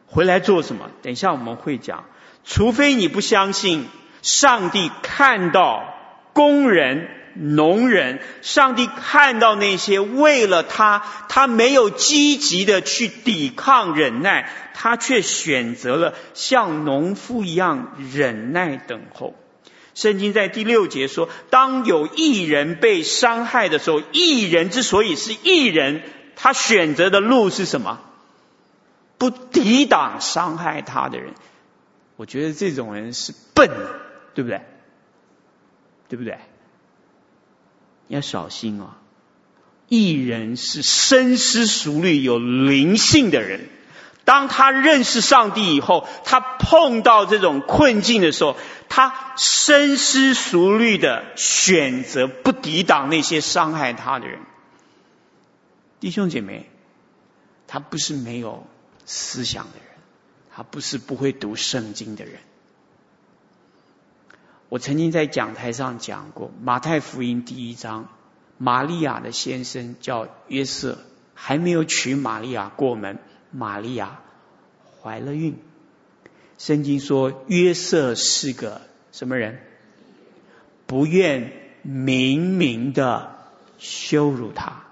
[0.06, 0.90] 回来做什么？
[1.00, 2.04] 等一下我们会讲。
[2.44, 3.86] 除非你不相信
[4.20, 5.82] 上帝看到
[6.34, 7.08] 工人。
[7.38, 19.34] 农人，上帝看到那些为了他，他没有积极的去抵抗忍耐，他却选择了像农夫一样忍耐等候。
[19.94, 26.02] 圣经在第六节说：当有一人被伤害的时候，一人之所以是义人，
[26.36, 28.00] 他选择的路是什么？
[29.18, 31.32] 不抵挡伤害他的人。
[32.16, 33.70] 我觉得这种人是笨，
[34.34, 34.60] 对不对？
[36.08, 36.38] 对不对？
[38.08, 38.90] 要小心哦！
[39.88, 43.68] 艺人是深思熟虑、有灵性的人。
[44.24, 48.56] 当他认识上帝以后，他碰到这种困境的时候，
[48.88, 54.40] 他深思熟虑的选择不抵挡那些伤害他的人。
[56.00, 56.68] 弟兄姐妹，
[57.68, 58.66] 他不是没有
[59.04, 59.88] 思想的人，
[60.52, 62.40] 他不是不会读圣经的人。
[64.68, 68.08] 我曾经在讲台上讲过，《马太福音》第一章，
[68.58, 70.98] 玛利亚的先生叫约瑟，
[71.34, 73.18] 还没有娶玛利亚过门，
[73.52, 74.20] 玛利亚
[75.00, 75.56] 怀了孕。
[76.58, 78.80] 圣经说约瑟是个
[79.12, 79.60] 什么人？
[80.86, 81.52] 不愿
[81.82, 83.36] 明明的
[83.78, 84.82] 羞辱他。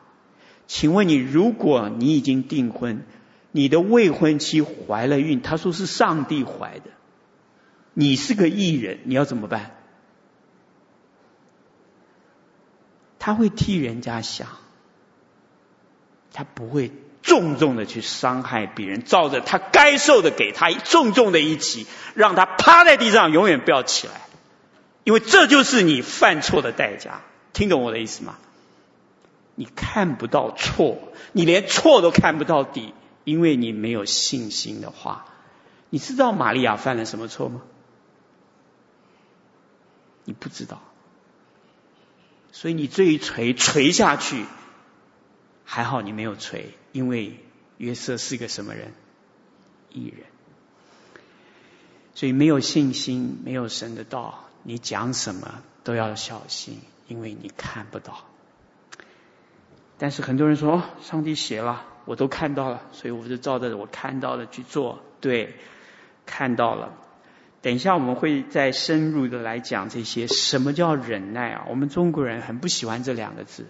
[0.69, 3.03] 请问你，如果你已经订婚，
[3.51, 6.91] 你的未婚妻怀了孕，他说是上帝怀的。
[7.95, 9.71] 你是个艺人，你要怎么办？
[13.19, 14.49] 他会替人家想，
[16.33, 24.21] 他不会重重的去伤害别人，照着他该受的给他重重的一击，让他趴在地上永远不要起来，
[25.05, 27.23] 因为这就是你犯错的代价。
[27.55, 28.37] 听懂我的意思吗？
[29.55, 30.99] 你看不到错，
[31.33, 35.27] 你连错都看不到底，因为你没有信心的话，
[35.89, 37.63] 你知道玛利亚犯了什么错吗？
[40.25, 40.81] 你不知道，
[42.53, 44.45] 所以你这一锤锤下去，
[45.65, 47.39] 还好你没有锤，因为
[47.79, 48.93] 约瑟是个什么人？
[49.91, 50.27] 艺人。
[52.15, 58.25] 所以没有信心，没有神的道，你讲什么都要小心，因为你看不到。
[59.99, 65.01] 但是很多人说，哦，上帝写了，我都看到了，所以我就照着我看到的去做。
[65.21, 65.57] 对，
[66.25, 66.93] 看到了。
[67.65, 70.27] 等一下，我们会再深入的来讲这些。
[70.27, 71.65] 什么叫忍耐啊？
[71.71, 73.65] 我们中国人很不喜欢这两个字。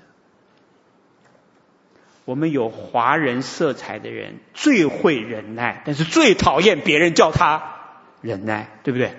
[2.25, 7.77] 我们有华人色彩的人最会忍耐，但是最讨厌别人叫他
[8.21, 9.15] 忍耐，对不对？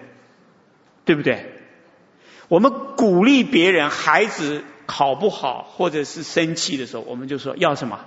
[1.05, 1.53] 对不对？
[2.49, 8.01] 我们鼓励别人，孩子考不好或者是生气的时候，我们就说要什么？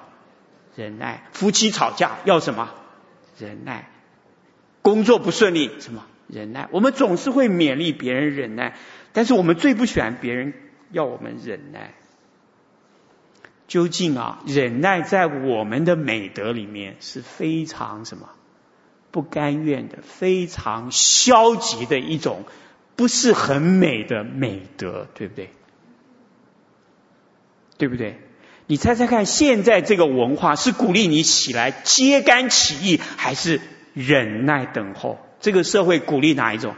[0.77, 1.23] 忍耐。
[1.33, 2.75] 夫妻吵架要什么？
[3.39, 3.89] 忍耐。
[4.83, 6.05] 工作不顺利什么？
[6.29, 8.77] 忍耐，我们总是会勉励别人忍耐，
[9.13, 10.53] 但是我们最不喜欢别人
[10.93, 11.95] 要我们忍耐。
[13.67, 18.31] 究竟啊，忍耐在我们的美德里面是非常什么？
[19.11, 22.45] 不甘愿的，非常消极的一种，
[22.95, 25.51] 不是很美的美德，对不对？
[27.79, 28.19] 对不对？
[28.67, 33.61] 你猜猜看，现在这个文化是鼓励你起来揭竿起义，还是
[33.95, 35.19] 忍耐等候？
[35.41, 36.75] 这个社会鼓励哪一种？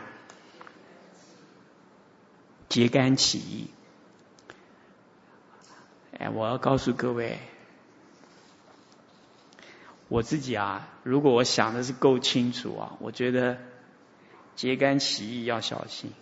[2.69, 3.71] 揭竿起义。
[6.19, 7.39] 哎，我要告诉各位，
[10.09, 13.59] 我自己啊，如果我想的是够清楚啊，我觉得
[14.55, 16.13] 揭竿起义要小心。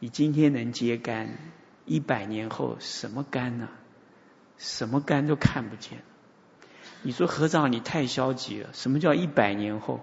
[0.00, 1.36] 你今天能揭竿，
[1.84, 3.68] 一百年后什么竿呢？
[4.56, 6.02] 什么竿都看不见。
[7.02, 10.00] 你说和尚你太消极了，什么叫一百年后？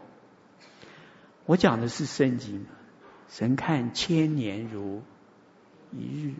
[1.45, 2.65] 我讲的是圣经，
[3.29, 5.03] 神看千年如
[5.91, 6.33] 一日，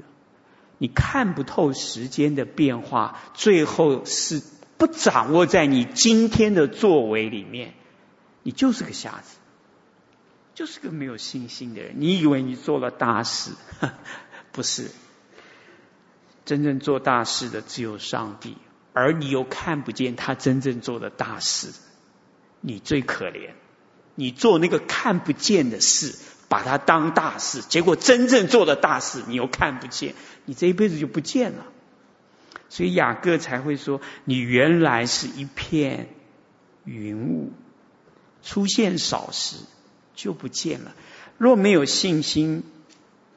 [0.78, 4.41] 你看不透时间的变化，最后是
[4.78, 7.74] 不掌握在你今天的作为里面，
[8.43, 9.38] 你就是个瞎子。
[10.53, 13.51] 就是个没有信心的人，你以为你做了大事，
[14.53, 14.89] 不是。
[16.45, 18.56] 真正做大事的只有上帝，
[18.93, 21.74] 而你又看不见他真正做的大事，
[22.62, 23.51] 你最可怜。
[24.16, 26.16] 你做那个看不见的事，
[26.49, 31.66] 把它当大事，结果真正做的大事你又看不见，你这一辈子就不见了。
[32.70, 36.09] 所以雅各才会说：“你原来是一片
[36.84, 37.51] 云雾，
[38.43, 39.57] 出现少时。”
[40.16, 40.95] 就不见了。
[41.38, 42.63] 若没有信心，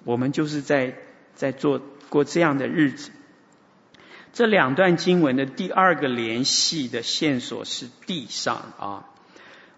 [0.04, 0.94] 我们就是在
[1.34, 3.10] 在做过这样的日子。
[4.32, 9.10] 这两段经文的第二个联系的线索是地上啊。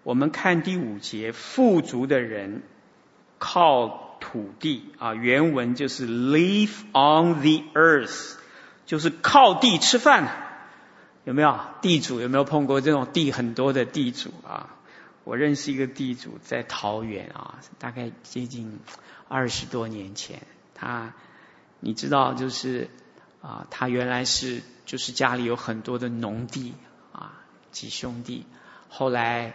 [0.03, 2.63] 我们看第五节，富足的人
[3.39, 8.37] 靠土地啊，原文就是 live on the earth，
[8.87, 10.47] 就是靠地吃饭。
[11.25, 12.21] 有没有地主？
[12.21, 14.77] 有没有碰过这种地很多的地主啊？
[15.25, 18.79] 我认识一个地主在桃园啊，大概接近
[19.29, 20.43] 二十多年前，
[20.75, 21.13] 他
[21.79, 22.89] 你知道就是
[23.43, 26.73] 啊，他原来是就是家里有很多的农地
[27.13, 27.39] 啊，
[27.71, 28.47] 几兄弟，
[28.89, 29.55] 后来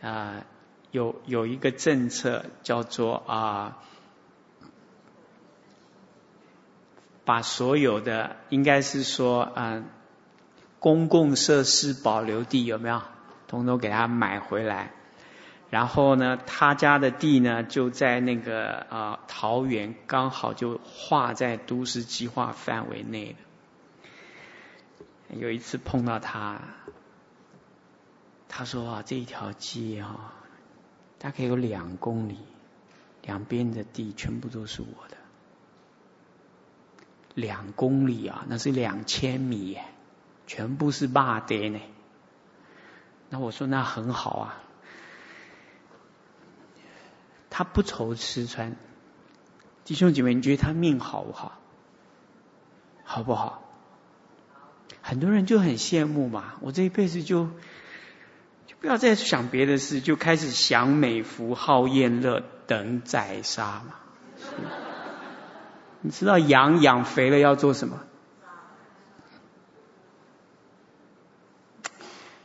[0.00, 0.44] 啊
[0.90, 3.78] 有有一个政策叫做啊，
[7.24, 9.82] 把所有的应该是说啊
[10.78, 13.02] 公共设施保留地有没有？
[13.48, 14.92] 统统给他买回来，
[15.70, 23.34] 然后呢，他家的地呢就在那个啊桃园，刚好就划在都市计划范围内
[25.30, 25.36] 的。
[25.38, 26.60] 有一次碰到他，
[28.48, 30.34] 他说啊，这一条街啊，
[31.18, 32.38] 大概有两公里，
[33.22, 35.16] 两边的地全部都是我的。
[37.34, 39.84] 两公里啊，那是两千米耶，
[40.46, 41.78] 全部是霸爹呢。
[43.30, 44.62] 那我说那很好啊，
[47.50, 48.74] 他不愁吃穿，
[49.84, 51.58] 弟兄姐妹，你觉得他命好不好？
[53.04, 53.62] 好不好？
[55.00, 57.48] 很多人就很羡慕嘛，我这一辈子就
[58.80, 63.94] 不要再想别的事，就开始享美福、好宴乐、等宰杀嘛。
[66.00, 68.00] 你知道羊养肥了要做什么？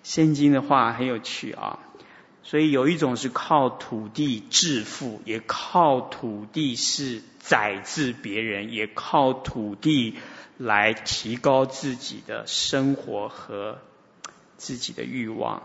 [0.03, 1.79] 圣经的话很有趣啊，
[2.43, 10.17] 所以有一种是靠土地致富，也靠土地是宰制别人，也靠土地
[10.57, 13.79] 来提高自己的生活和
[14.57, 15.63] 自己的欲望。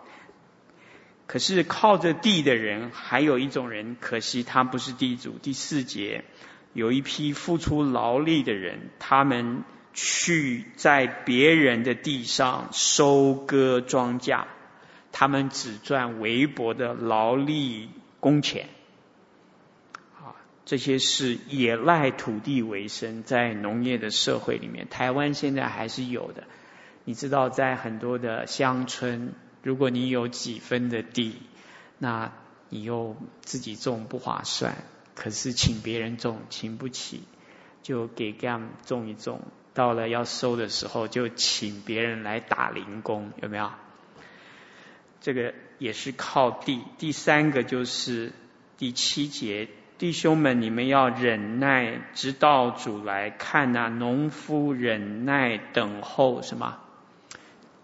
[1.29, 5.39] 可是靠着地的人，还有一种人，可惜他不是地主。
[5.41, 6.25] 第四节
[6.73, 9.63] 有一批付出劳力的人，他们。
[10.01, 14.45] 去在别人的地上收割庄稼，
[15.11, 18.69] 他们只赚微薄的劳力工钱。
[20.15, 26.45] 啊，这些是也赖土地为生，在农业的社会里面，台湾现在还是有的。
[27.05, 31.37] 你知道，在很多的乡村，如果你有几分的地，
[31.99, 32.33] 那
[32.69, 34.77] 你又自己种不划算，
[35.15, 37.23] 可是请别人种，请不起，
[37.83, 39.41] 就给 GAM 种一种。
[39.75, 43.71] 到了要收的时候，就请别人来打零工，有没有？
[45.21, 46.83] 这个也是靠地。
[46.99, 48.33] 第三个就是
[48.77, 53.89] 第七节，弟兄们，你们要忍耐，直到主来看啊。
[53.89, 56.79] 农夫忍耐等候什么？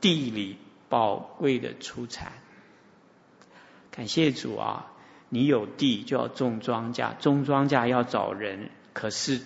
[0.01, 0.59] 地里
[0.95, 2.31] 宝贵的出产。
[3.91, 4.93] 感谢主啊！
[5.29, 9.41] 你有地就要种庄稼，种庄稼要找人，可是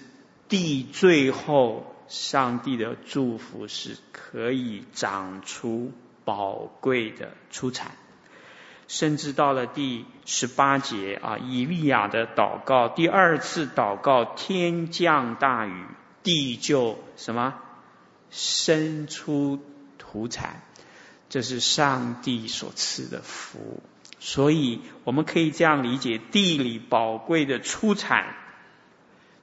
[0.48, 1.94] 地最后。
[2.08, 5.92] 上帝的祝福是可以长出
[6.24, 7.90] 宝贵的出产，
[8.86, 15.84] 甚至到了第十八节啊，以利亚的祷告，第二次祷告，天降大雨，
[16.22, 17.60] 地就什么
[18.30, 19.62] 生出
[19.98, 20.62] 土产，
[21.28, 23.82] 这是上帝所赐的福。
[24.20, 28.34] 所以我们可以这样理解，地里宝贵的出产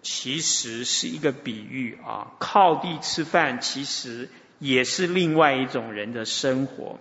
[0.02, 4.30] 其实是一个比喻啊，靠地吃饭其实
[4.60, 7.00] 也是另外一种人的生活，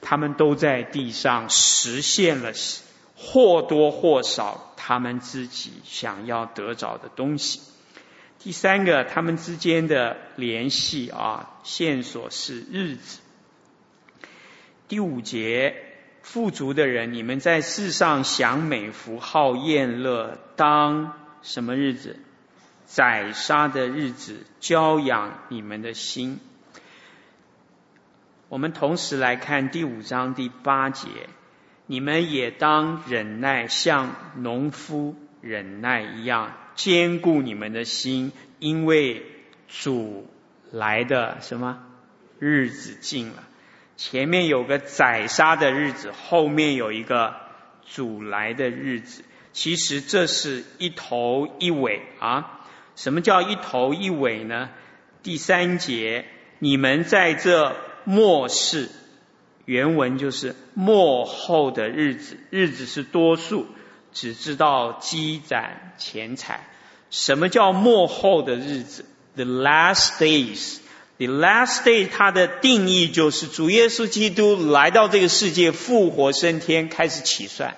[0.00, 2.52] 他们都在地上实现了
[3.14, 7.60] 或多或少他们自己想要得着的东西。
[8.38, 13.18] 第三个，他们之间的联系啊，线索是日子。
[14.92, 15.74] 第五节，
[16.20, 22.18] 富足的人，你们在世上享美福、好宴乐，当什么日子？
[22.84, 26.40] 宰杀的日子，教养你们的心。
[28.50, 31.08] 我们同时来看第五章第八节，
[31.86, 36.52] 你们也当忍耐，像农夫忍耐一样。
[36.74, 39.24] 坚固你们的心，因为
[39.68, 40.28] 主
[40.70, 41.82] 来的什么
[42.38, 43.44] 日子近了？
[43.96, 47.34] 前面有个宰杀的日子，后面有一个
[47.88, 49.24] 主来的日子。
[49.52, 52.60] 其实这是一头一尾啊！
[52.96, 54.70] 什么叫一头一尾呢？
[55.22, 56.24] 第三节，
[56.58, 58.88] 你们在这末世，
[59.64, 63.66] 原文就是末后的日子，日子是多数。
[64.14, 66.68] 只知道积攒钱财，
[67.08, 70.80] 什么叫末后的日子？The last days
[71.24, 77.76] The last day，它的定义就是主耶稣基督来到这个世界，复活升天，开始起算，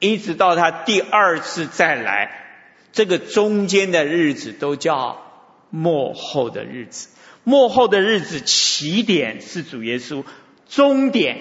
[0.00, 2.44] 一直到他第二次再来，
[2.92, 5.22] 这个中间的日子都叫
[5.70, 7.08] 末后的日子。
[7.42, 10.22] 末后的日子起点是主耶稣，
[10.68, 11.38] 终点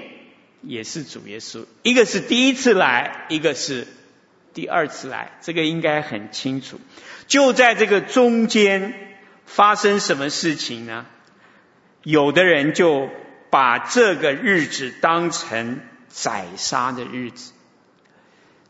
[0.61, 3.85] 也是主耶稣，一个是第一次来，一个是。
[4.53, 6.79] 第二次来，这个应该很清楚。
[7.27, 8.93] 就在这个中间
[9.45, 11.05] 发生什么事情呢？
[12.03, 13.09] 有的人就
[13.49, 17.53] 把这个日子当成宰杀的日子。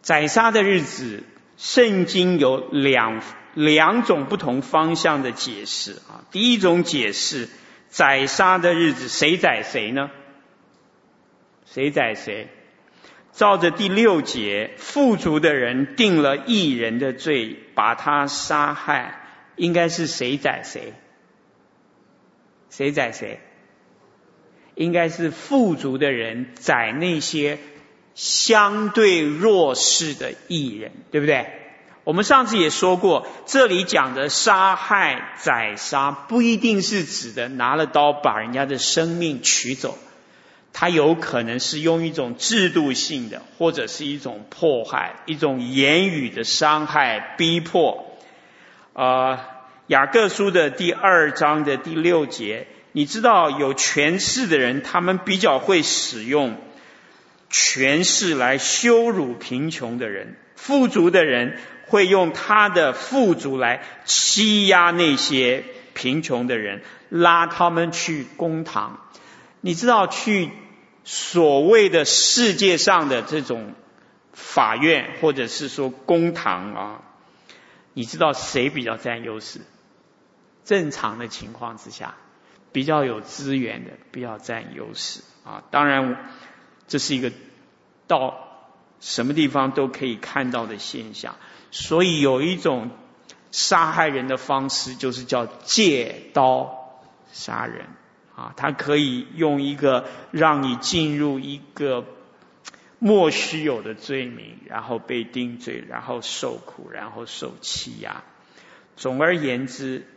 [0.01, 1.23] 宰杀的日子，
[1.57, 3.21] 圣经有两
[3.53, 6.25] 两种不同方向的解释啊。
[6.31, 7.49] 第一种解释，
[7.89, 10.11] 宰杀的日子，谁宰谁呢？
[11.65, 12.49] 谁宰谁？
[13.31, 19.21] 照着第六节，富足的人定了义人的罪，把他杀害，
[19.55, 20.93] 应该是谁宰谁？
[22.75, 23.39] 谁宰谁？
[24.73, 27.59] 应该是富足的人宰那些
[28.15, 31.45] 相对弱势的艺人，对不对？
[32.03, 39.95] 我们上次也说过，这里讲的杀害、宰杀，不一定是指的拿了刀把人家的生命取走。
[40.73, 48.07] 它有可能是用一种制度性的，或者是一种迫害，一种言语的伤害、逼迫。
[48.93, 49.39] 呃，
[49.87, 56.57] 雅各书的第二章的第六节，你知道有权势的人，他们比较会使用
[57.49, 65.63] 权势来羞辱贫穷的人；富足的人会用他的富足来欺压那些
[65.93, 68.99] 贫穷的人，拉他们去公堂。
[69.61, 70.49] 你知道去。
[71.05, 73.73] 所谓的世界上的这种
[74.31, 77.01] 法院，或者是说公堂啊，
[77.93, 79.59] 你知道谁比较占优势？
[80.65, 82.15] 正常的情况之下，
[82.71, 85.63] 比较有资源的比较占优势啊。
[85.71, 86.31] 当然，
[86.87, 87.31] 这是一个
[88.07, 91.35] 到什么地方都可以看到的现象。
[91.71, 92.91] 所以有一种
[93.51, 97.01] 杀害人的方式，就是叫借刀
[97.31, 97.87] 杀人。
[98.35, 102.03] 啊，他可以用一个让你进入一个
[102.97, 108.23] 莫须有的罪名，然后被定罪，然后受苦，然后受欺压。
[108.95, 110.07] 总而言之，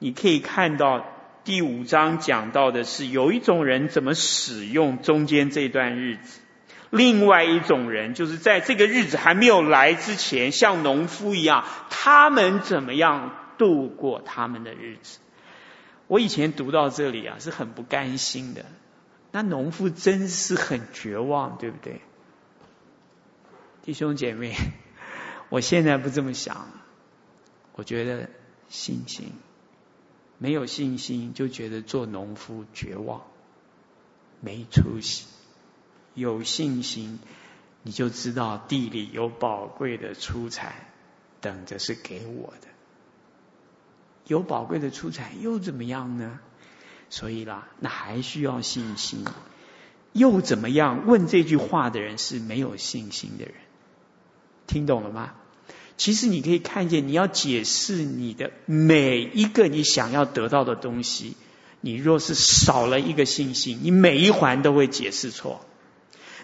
[0.00, 1.06] 你可以看到
[1.44, 6.40] 第五章讲到的是有一种人怎么使用中间这段日子，
[6.90, 15.20] 另外一种人就是在这个日子还没有来之前，像农夫一样，他们怎么样度过他们的日子。
[16.06, 18.64] 我以前读到这里啊，是很不甘心的。
[19.32, 22.00] 那农夫真是很绝望，对不对？
[23.82, 24.56] 弟兄姐妹，
[25.50, 26.68] 我现在不这么想。
[27.74, 28.28] 我觉得
[28.68, 29.32] 信心，
[30.42, 33.20] 没有信心就觉得做农夫绝望，
[34.40, 35.26] 没出息。
[36.14, 37.18] 有信心，
[37.82, 40.74] 你就知道地里有宝贵的出产，
[41.42, 42.68] 等着是给我的。
[44.26, 46.40] 有宝贵的出产又怎么样呢？
[47.10, 49.26] 所以啦，那还需要信心。
[50.14, 51.06] 又怎么样？
[51.06, 53.54] 问这句话的人是没有信心的人。
[54.66, 55.34] 听懂了吗？
[56.00, 61.36] 其实你可以看见，你要解释你的每一个你想要得到的东西，
[61.82, 65.60] 你若是少了一个信心，你每一环都会解释错，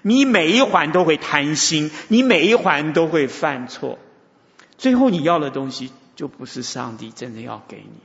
[0.02, 3.98] 你每一环都会贪心，你每一环都会犯错，
[4.76, 5.90] 最后你要的东西。
[6.16, 8.00] 就不是上帝真的要给你。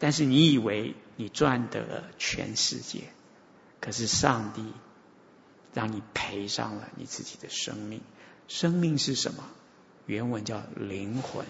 [0.00, 3.00] 但是你以为你赚得了全世界，
[3.80, 4.64] 可是上帝
[5.74, 8.00] 让你赔上了你自己的生命。
[8.48, 9.44] 生命是什么？
[10.10, 11.46] 原文叫灵魂，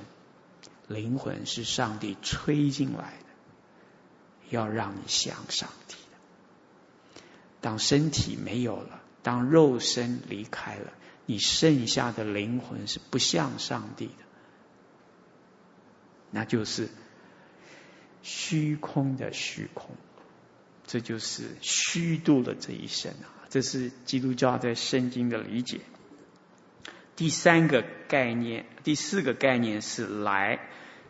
[0.86, 7.22] 灵魂是上帝吹进来的，要让你像上帝的。
[7.62, 10.92] 当身体没有了，当肉身离开了，
[11.24, 14.24] 你剩下的灵魂是不像上帝的，
[16.30, 16.90] 那就是
[18.22, 19.96] 虚空的虚空，
[20.86, 23.48] 这就是虚度了这一生啊！
[23.48, 25.80] 这是基督教在圣经的理解。
[27.20, 30.58] 第三个概念，第四个概念是来。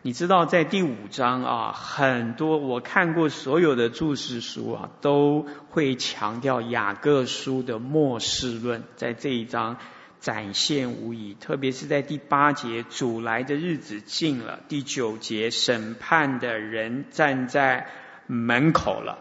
[0.01, 9.77] 你知道，在第五章啊，很多我看过所有的注释书啊，都会强调雅各书的末世论，在这一章
[10.19, 11.33] 展现无遗。
[11.39, 17.87] 特别是在第八节，主来的日子近了；第九节，审判的人站在
[18.27, 19.17] 门口了。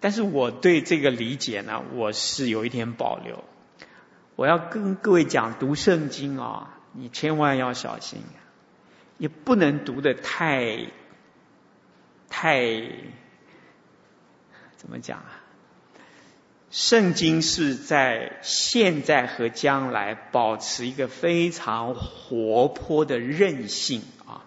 [0.00, 3.42] 但是我对这个理解呢，我是有一点保留。
[4.36, 8.22] 我要跟各位讲，读圣经啊，你千万要小心，
[9.16, 10.88] 也不能读的太
[12.28, 12.82] 太
[14.76, 15.40] 怎么讲啊？
[16.70, 24.44] 圣经是在现在和将来保持一个非常活泼的韧性啊，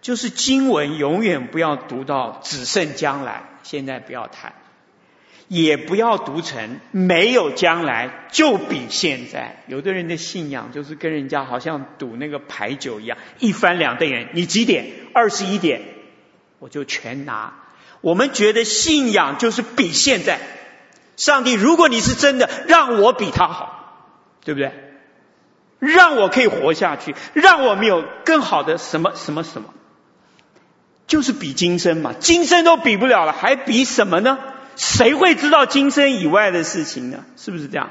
[0.00, 4.54] 就是经文永远不要读到只剩将来，现在不要谈。
[5.48, 9.64] 也不要读成没有将来就比现在。
[9.66, 14.28] 有的人的信仰就是跟人家好像赌那个牌九一样，一翻两瞪眼。
[14.34, 14.86] 你几点？
[15.14, 15.80] 二十一点，
[16.58, 17.54] 我就全拿。
[18.02, 20.38] 我们觉得信仰就是比现在。
[21.16, 24.70] 上帝，如果你是真的，让我比他好，对不对？
[25.80, 29.72] 让我可以活下去，让我们有更好的什么什么什么，
[31.06, 32.14] 就是比今生嘛。
[32.18, 34.38] 今生都比不了了，还比什么呢？
[34.78, 37.24] 谁会知道今生以外的事情呢？
[37.36, 37.90] 是不是这样？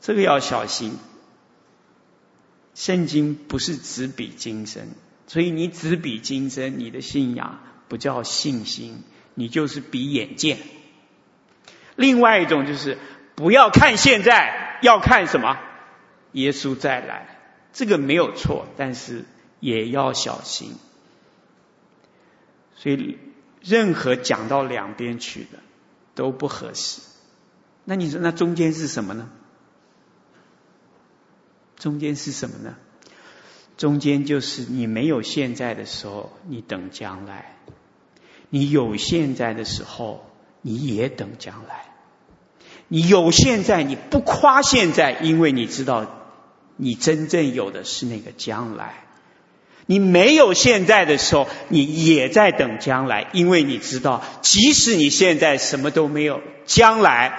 [0.00, 0.98] 这个要小心。
[2.74, 4.88] 圣经不是只比今生，
[5.28, 10.58] 所以你只比今生，你的信仰不叫信心，你就是比眼见。
[11.94, 12.98] 另外一种就是
[13.36, 15.58] 不要看现在，要看什么？
[16.32, 17.38] 耶稣再来，
[17.72, 19.24] 这个没有错，但是
[19.60, 20.74] 也要小心。
[22.74, 23.16] 所以。
[23.66, 25.58] 任何讲到两边去的
[26.14, 27.00] 都不合适。
[27.84, 29.28] 那你说，那中间是什么呢？
[31.76, 32.76] 中间是什么呢？
[33.76, 37.56] 中间就是你没有现在的时候，你等将来；
[38.48, 40.30] 你有现在的时候，
[40.62, 41.86] 你也等将来。
[42.88, 46.06] 你有现在，你不夸现在，因为你知道
[46.76, 49.05] 你真正有的是那个将来。
[49.86, 57.32] 你没有现在的时候，你也在等将来，因为你知道，即使你现在什么都没有，将来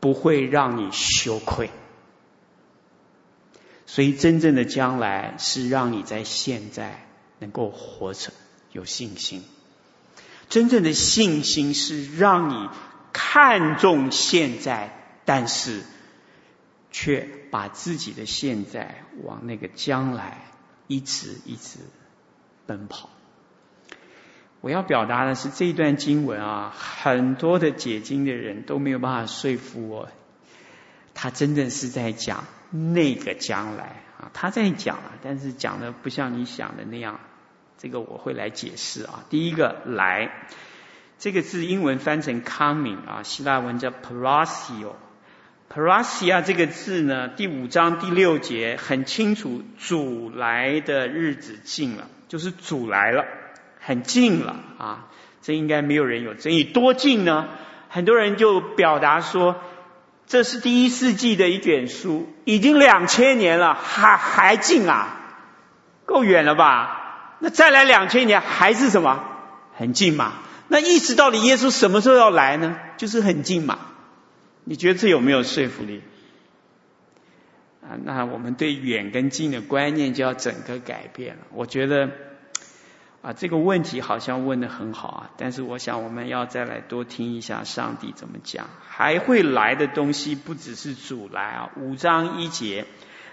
[0.00, 1.70] 不会让你羞愧。
[3.86, 7.06] 所以，真正的将来是让你在现在
[7.38, 8.34] 能够活成
[8.70, 9.42] 有信心。
[10.50, 12.68] 真正的信心是让你
[13.14, 14.94] 看重现在，
[15.24, 15.82] 但是
[16.90, 20.47] 却把自己的现在往那个将来。
[20.88, 21.78] 一直一直
[22.66, 23.08] 奔跑。
[24.60, 30.08] 我要表达的是这一段经文啊，很多的解经的人都没有办法说服我，
[31.14, 37.20] 他真的是在讲那个将来啊，他在讲啊，但是讲的不像你想的那样。
[37.80, 39.24] 这个我会来解释啊。
[39.30, 40.48] 第一个来，
[41.20, 44.94] 这个字英文翻成 coming 啊，希腊文叫 parasio。
[45.72, 53.26] Parasia 这个字呢，第五章第六节很清楚，主来的日子近了，就是主来了，
[53.78, 55.04] 很近了啊。
[55.42, 57.48] 这应该没有人有争议，多近呢？
[57.90, 59.56] 很多人就表达说，
[60.26, 65.16] 这是第一世纪的一卷书，已经两千年了，还还近啊，
[66.06, 67.36] 够远了吧？
[67.40, 69.22] 那再来两千年还是什么？
[69.76, 70.32] 很近嘛？
[70.68, 72.76] 那意思到底耶稣什么时候要来呢？
[72.96, 73.78] 就是很近嘛。
[74.68, 76.02] 你觉得这有没有说服力？
[77.80, 81.46] 啊，那我们对远跟近的观念就要整个改变了。
[81.54, 82.10] 我觉得
[83.22, 88.68] 啊，这个问题好像问得很好啊，但是我想我们要再来多听一下上帝怎么讲。
[88.86, 91.70] 还会来的东西不只是主来啊。
[91.76, 92.84] 五章一节，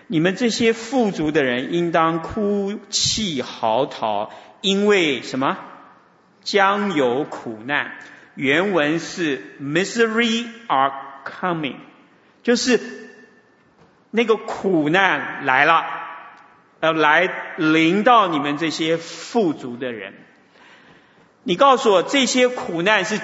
[0.07, 4.29] 你们这些富足的人应当哭泣嚎啕，
[4.61, 5.57] 因为什么？
[6.43, 7.91] 将有苦难。
[8.35, 11.77] 原文是 misery are coming，
[12.43, 12.79] 就是
[14.11, 15.83] 那个苦难来了
[16.79, 20.13] 呃来临到你们这些富足的人。
[21.43, 23.19] 你告诉我，这些苦难是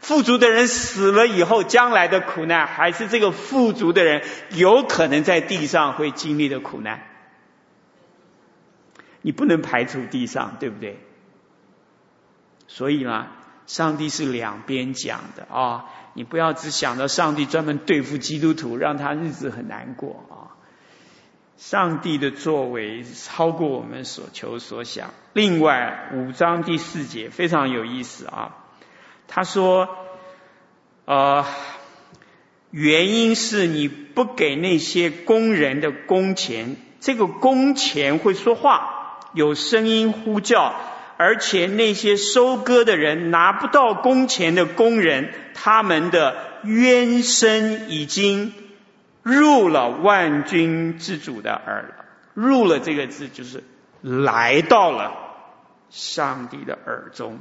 [0.00, 7.06] 富足的人死了以后将来的苦难，还是这个富足的人有可能在地上会经历的苦难？
[9.22, 10.98] 你不能排除地上，对不对？
[12.66, 13.28] 所以嘛，
[13.72, 20.60] 上帝是两边讲的啊、你不要只想着上帝专门对付基督徒，让他日子很难过啊、
[21.56, 25.14] 上帝的作为超过我们所求所想。
[25.32, 28.58] 另外，五章第四节非常有意思啊！
[29.26, 29.88] 他说
[31.06, 31.46] ：“呃，
[32.70, 40.74] 原因是你不给那些工人的工钱，这个工钱会说话，有声音呼叫。”
[41.16, 48.52] 而且那些收割的人拿不到工钱的工人，他们的冤声已经
[49.22, 52.04] 入了万军之主的耳了。
[52.34, 53.62] 入了这个字就是
[54.00, 55.12] 来到了
[55.90, 57.38] 上帝的耳中。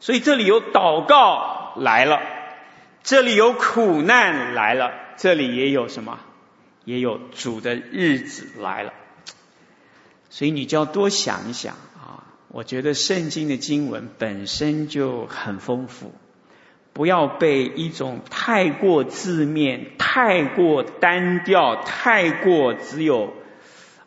[0.00, 2.20] 所以这里有祷告来了，
[3.02, 6.18] 这里有苦难来了，这里也有什么？
[6.84, 8.92] 也有主的日子来了。
[10.30, 11.76] 所以你就要多想一想。
[12.54, 16.12] 我觉得圣经的经文本身就很丰富，
[16.92, 23.32] 不要被一种太过字面、太过单调、太过只有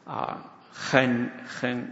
[0.05, 1.91] 啊很很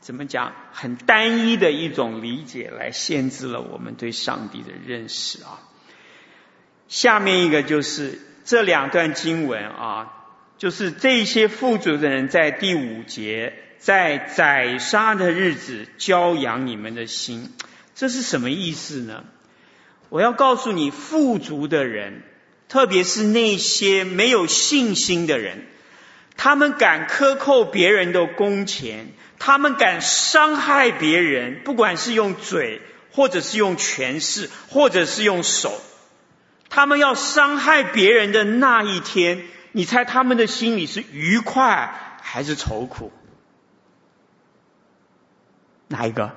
[0.00, 5.60] 怎么讲很单一的一种理解来限制了我们对上帝的认识啊。
[6.88, 10.26] 下面一个就是这两段经文啊，
[10.58, 13.62] 就是这些富足的人在第五节。
[13.78, 17.52] 在宰杀的日子教养你们的心，
[17.94, 19.24] 这是什么意思呢？
[20.08, 22.22] 我要告诉你，富足的人，
[22.68, 25.66] 特别是那些没有信心的人，
[26.36, 29.08] 他们敢克扣别人的工钱，
[29.38, 32.80] 他们敢伤害别人，不管是用嘴，
[33.12, 35.80] 或者是用权势，或者是用手，
[36.68, 43.12] 他们要伤害别人的那一天，你猜他们的心里是愉快还是愁苦？
[45.88, 46.32] 哪一个？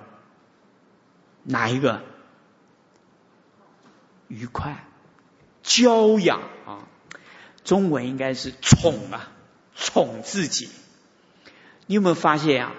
[1.44, 2.02] 哪一个？
[4.28, 4.86] 愉快，
[5.64, 6.86] 娇养啊！
[7.64, 9.32] 中文应该是宠啊，
[9.76, 10.70] 宠自己。
[11.88, 12.74] 你有没有发现啊？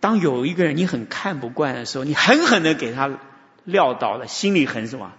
[0.00, 3.18] 当有一个人你很看不惯的时候，你狠狠的给他
[3.64, 5.12] 撂倒了，心里很什么？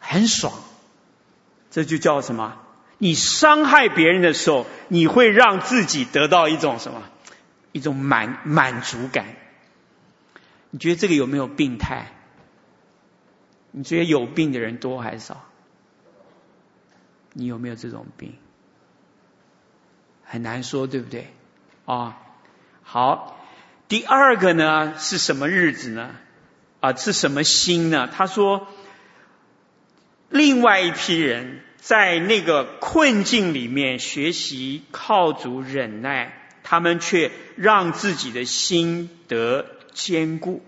[0.00, 0.52] 很爽。
[1.70, 2.58] 这就叫什么？
[2.98, 7.02] 你伤害别人的时候，你会让自己得到一种什么？
[7.76, 9.26] 一种满满足感，
[10.70, 12.06] 你觉得这个有没有病态？
[13.70, 15.44] 你觉得有病的人多还是少？
[17.34, 18.32] 你有没有这种病？
[20.24, 21.26] 很难说，对不对？
[21.84, 22.16] 啊、
[22.82, 23.38] 好，
[23.88, 26.16] 第二个呢是什么日子呢？
[26.80, 28.08] 啊，是什么心呢？
[28.10, 28.68] 他说，
[30.30, 36.44] 另外一批人在那个困境里面学习靠主忍耐。
[36.68, 40.64] 他们却让自己的心得坚固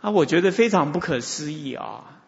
[0.00, 0.10] 啊！
[0.10, 2.18] 我觉得非常不可思议啊！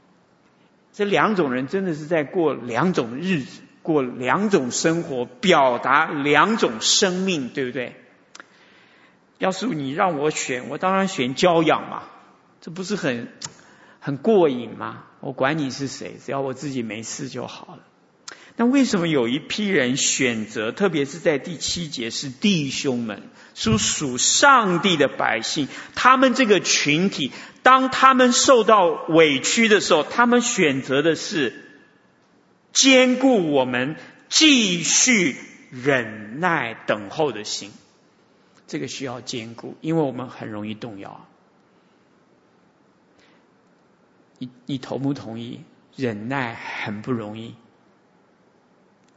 [0.92, 7.96] 这两种人真的是在过两种日子，过两种生活，表达两种生命，对不对？
[9.38, 12.04] 要是你让我选，我当然选娇养嘛，
[12.60, 13.32] 这不是很
[13.98, 15.06] 很过瘾吗？
[15.18, 17.82] 我管你是谁，只要我自己没事就好了。
[18.60, 23.22] 那为什么有一批人选择，特别是在第七节是弟兄们，
[23.54, 27.32] 是属上帝的百姓，他们这个群体，
[27.62, 31.54] 当他们受到委屈的时候，他们选择的是
[32.70, 33.96] 坚固我们
[34.28, 35.36] 继续
[35.70, 37.72] 忍耐等候的心。
[38.66, 41.26] 这个需要坚固，因为我们很容易动摇。
[44.36, 45.60] 你你同不同意？
[45.96, 47.54] 忍耐很不容易。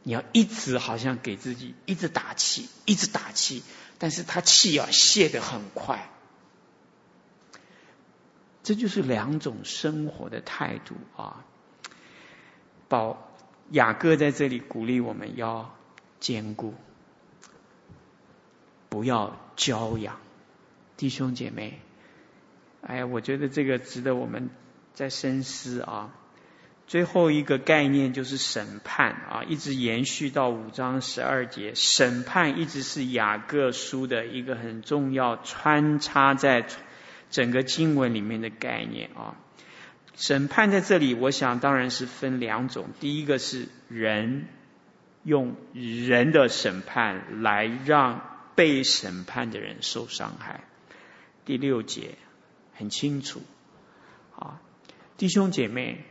[0.04, 3.64] 你要一直好像给自己一直打气，一直打气，
[3.98, 6.10] 但是他气啊泄得很快，
[8.64, 11.46] 这就是两种生活的态度啊。
[12.90, 13.32] 保
[13.72, 15.74] 雅各在这里鼓励我们要
[16.20, 16.74] 坚固，
[18.90, 20.20] 不要骄养，
[20.98, 21.80] 弟兄姐妹。
[22.82, 24.50] 哎，我觉得这个值得我们
[24.94, 26.14] 在深思啊。
[26.86, 31.74] 最后一个概念就是审判啊，一直延续到五章十二节。
[31.76, 36.66] 审判一直是雅各书的一个很重要穿插在
[37.32, 39.36] 整个经文里面的概念啊。
[40.16, 42.88] 审判在这里，我想当然是分两种。
[43.00, 44.46] 第一个是人
[45.24, 48.22] 用人的审判来让
[48.54, 50.66] 被审判的人受伤害。
[51.46, 52.16] 第六节
[52.76, 53.42] 很清楚，
[54.36, 54.62] 啊，
[55.18, 56.06] 弟兄姐妹，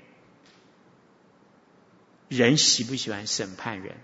[2.36, 3.96] 人喜不喜欢审判人？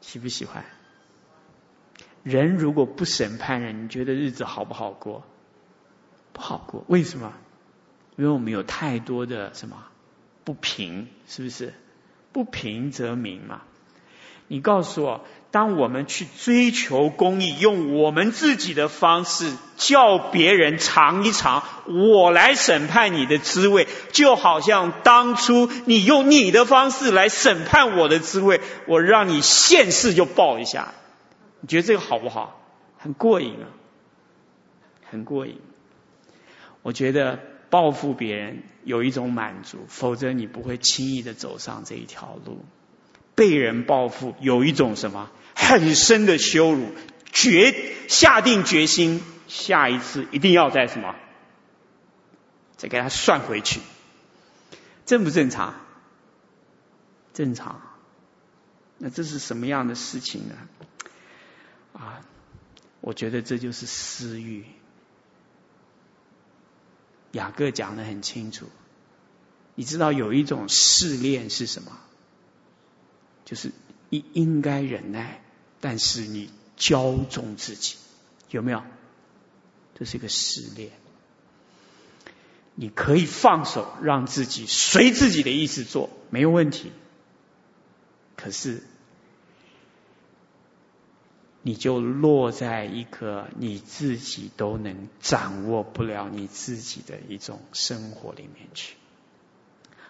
[0.00, 0.64] 喜不喜欢？
[2.22, 5.24] 人如果不审判人，你觉得日子好不好过？
[6.32, 7.32] 不好过，为什么？
[8.16, 9.86] 因为我们有太多的什么
[10.44, 11.74] 不平，是不是？
[12.32, 13.62] 不平则明嘛。
[14.46, 30.92] 你告诉我，当我们去追求公义，用我们自己的方式叫别人尝一尝我来审判你的滋味，就好像当初你用你的方式来审判我的滋味，我让你现世就报一下。
[31.60, 32.60] 你觉得这个好不好？
[32.98, 33.72] 很过瘾啊，
[35.08, 35.58] 很过瘾。
[36.82, 37.40] 我觉得
[37.70, 42.64] 报复别人有一种满足，否则你不会轻易的走上这一条路。
[43.38, 46.90] 被人报复有一种什么很深的羞辱，
[47.30, 47.72] 决
[48.08, 51.14] 下定决心，下一次一定要再什么，
[52.76, 53.78] 再给他算回去，
[55.06, 55.76] 正不正常？
[57.32, 57.80] 正常。
[58.98, 60.56] 那这是什么样的事情呢？
[61.92, 62.20] 啊，
[63.00, 64.64] 我觉得这就是私欲。
[67.30, 68.66] 雅各讲的很清楚，
[69.76, 71.92] 你知道有一种试炼是什么？
[73.48, 73.72] 就是
[74.10, 75.40] 你应该忍耐，
[75.80, 77.96] 但是你骄纵自己，
[78.50, 78.82] 有没有？
[79.94, 80.90] 这是一个试炼。
[82.74, 86.92] 你可以放手，让自己随自己的意思做，没有问题。
[88.36, 88.82] 可是，
[91.62, 98.96] 你就落在一个你自己都能掌握不了你自己的一种生活里面去，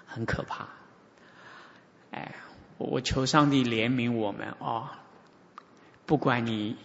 [0.09, 0.71] 很可怕。
[2.11, 2.35] 哎。
[2.79, 5.03] 我求上帝怜悯我们啊！
[6.07, 6.77] 不管你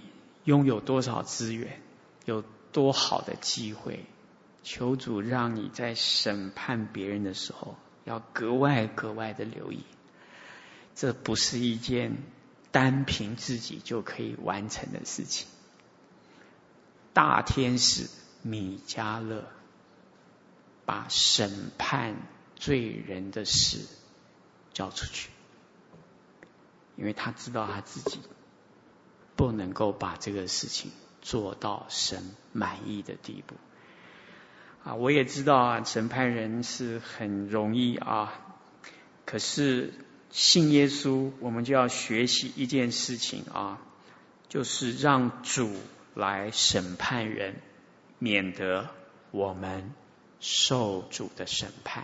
[0.43, 1.79] 拥有多少资源，
[2.25, 4.05] 有多好的机会，
[4.63, 9.83] 求主让你在审判别人的时候，要格外格外的留意。
[10.95, 12.17] 这不是一件
[12.71, 15.47] 单凭自己就可以完成的事情。
[17.13, 18.09] 大天使
[18.41, 19.45] 米迦勒
[20.85, 22.15] 把审判
[22.55, 23.85] 罪人的事
[24.73, 25.29] 交出去。
[26.95, 28.19] 因为他知道他自己
[29.35, 30.91] 不能够把这个事情
[31.21, 33.55] 做到神满意的地步
[34.83, 34.95] 啊！
[34.95, 38.33] 我也知道啊，审判人是很容易啊，
[39.25, 39.93] 可是
[40.29, 43.79] 信耶稣，我们就要学习一件事情啊，
[44.49, 45.73] 就是让主
[46.13, 47.55] 来审判人，
[48.19, 48.89] 免得
[49.31, 49.93] 我们
[50.39, 52.03] 受主的审判。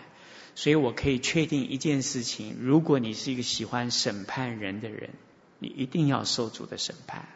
[0.59, 5.11] 所以我可以确定一件事情：如果你是一个喜欢审判人的人，
[5.57, 7.29] 你一定要受主的审判。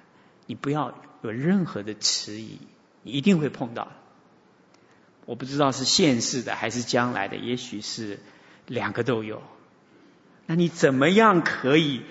[0.45, 2.57] 你不要有任何的迟疑，
[3.01, 3.93] 你一定会碰到。
[5.25, 8.19] 我不知道是现世的还是将来的，也许是
[8.67, 9.41] 两个都有。
[10.45, 12.01] 那你怎么样可以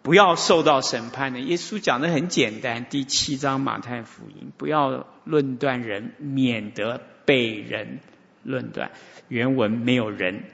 [0.00, 1.40] 不要受到审判呢？
[1.40, 8.00] 耶稣讲的很简单，第七章马太福音：不要论断人，免得被人
[8.42, 8.90] 论断。
[9.28, 10.44] 原文没有人，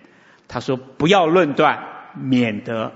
[0.47, 2.93] 他说不要论断，免得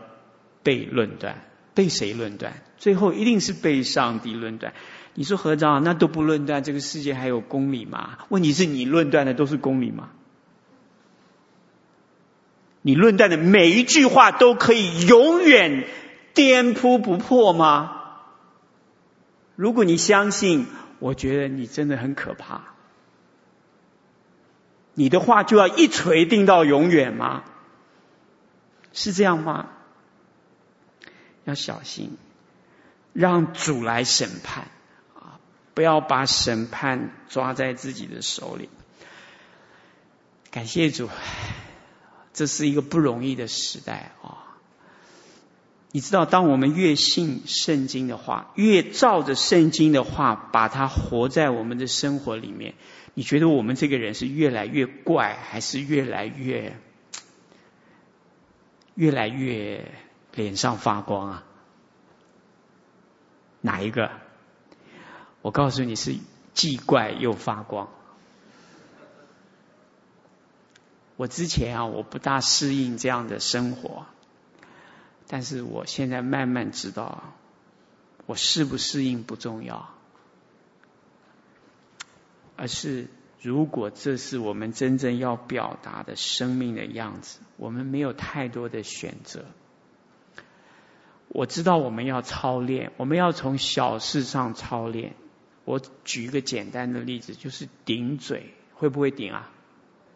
[0.62, 1.36] 被论断。
[1.74, 2.53] 被谁论断？
[2.76, 4.74] 最后一定是被上帝论断。
[5.14, 8.18] 你说合着那都不论断，这个世界还有公理吗？
[8.28, 10.11] 问题是你论断的都是公理吗？
[12.82, 15.86] 你论断的每一句话都可以永远
[16.34, 18.01] 颠扑不破吗？
[19.57, 20.66] 如果你相信，
[20.99, 22.72] 我觉得你真的很可怕。
[24.95, 27.45] 你的话就要一锤定到永远吗？
[28.93, 29.70] 是这样吗？
[31.45, 32.18] 要小心，
[33.14, 34.68] 让主来审判
[35.18, 35.40] 啊！
[35.74, 38.68] 不要把审判抓在自己的手里。
[40.51, 41.09] 感谢主，
[42.34, 44.52] 这是一个不容易的时代啊！
[45.95, 52.74] 你知道，当我们越信圣经的话，越照着圣经的话，把它活在我们的生活里面。
[53.12, 56.78] 你觉得我们这个人是越来越怪，还是越来越
[58.95, 59.86] 越来越
[60.34, 61.45] 脸上发光啊？
[63.61, 64.11] 哪一个？
[65.43, 66.16] 我告诉你是
[66.55, 67.90] 既怪又发光。
[71.16, 74.07] 我之前啊，我不大适应这样的生活，
[75.33, 77.33] 但是我现在慢慢知道，
[78.26, 79.89] 我适不适应不重要。
[82.55, 83.07] 而是，
[83.41, 89.47] 如果这是我们真正要表达的生命的样子，我们没有太多的选择，
[91.28, 95.14] 我知道我们要操练，我们要从小事上操练。
[95.64, 99.51] 我举一个简单的例子，就是顶嘴，会不会顶啊？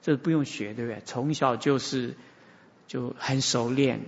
[0.02, 1.00] 这不用学，对不对？
[1.06, 2.16] 从小就是
[2.86, 4.02] 就很熟练。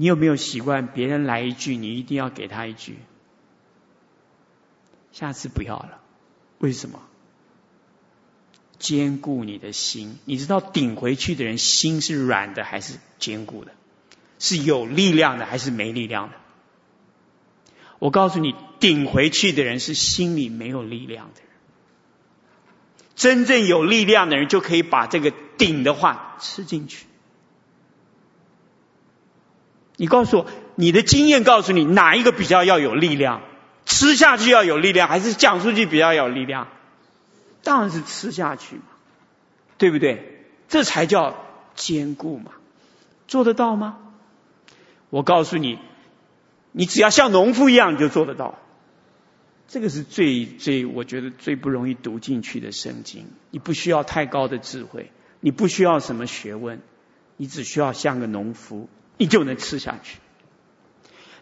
[0.00, 2.98] 你有没有习惯别人来一句，你一定要给他一句？
[5.10, 6.00] 下次不要了，
[6.58, 7.00] 为什么？
[8.78, 10.20] 坚固你的心。
[10.24, 13.72] 你知道顶回去的人心是软的还是坚固的？
[14.38, 16.36] 是有力量的还是没力量的？
[17.98, 21.48] 我告诉你，顶回去的人是心里没有力量的人。
[23.16, 27.07] 真正有力量的人就可以把这个顶的话吃进去。
[29.98, 30.46] 你告诉我，
[30.76, 33.42] 你的经验告诉你哪一个比较要有力量？
[33.84, 36.68] 吃下去要有力量，还是讲出去比较有力量？
[37.62, 38.82] 当然是吃下去嘛，
[39.76, 40.44] 对不对？
[40.68, 41.36] 这才叫
[41.74, 42.52] 坚固嘛。
[43.26, 43.98] 做得到吗？
[45.10, 45.78] 我告诉你，
[46.70, 48.58] 你只要像农夫一样，你就做得到。
[49.66, 53.26] 这个是最最，我觉得最不容易读进去的圣经。
[53.50, 56.80] 你不需要太高的智慧，你不需要什么学问，
[57.36, 58.88] 你只需要像个农夫，
[59.18, 60.18] 你就能吃下去。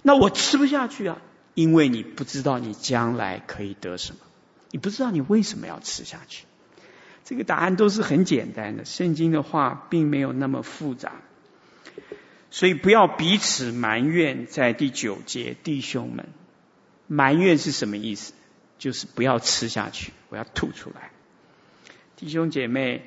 [0.03, 1.19] 那我吃不下去啊，
[1.55, 4.19] 因为你不知道你将来可以得什么，
[4.71, 6.45] 你不知道你为什么要吃下去。
[7.25, 11.13] 这个答案都是很简单的，圣经的话并没有那么复杂。
[12.51, 16.29] 所以不要彼此埋怨，在第九节，弟兄们，
[17.09, 18.33] 埋怨是什么意思？
[18.79, 21.11] 就是不要吃下去，我要吐出来。
[22.15, 23.03] 弟兄姐妹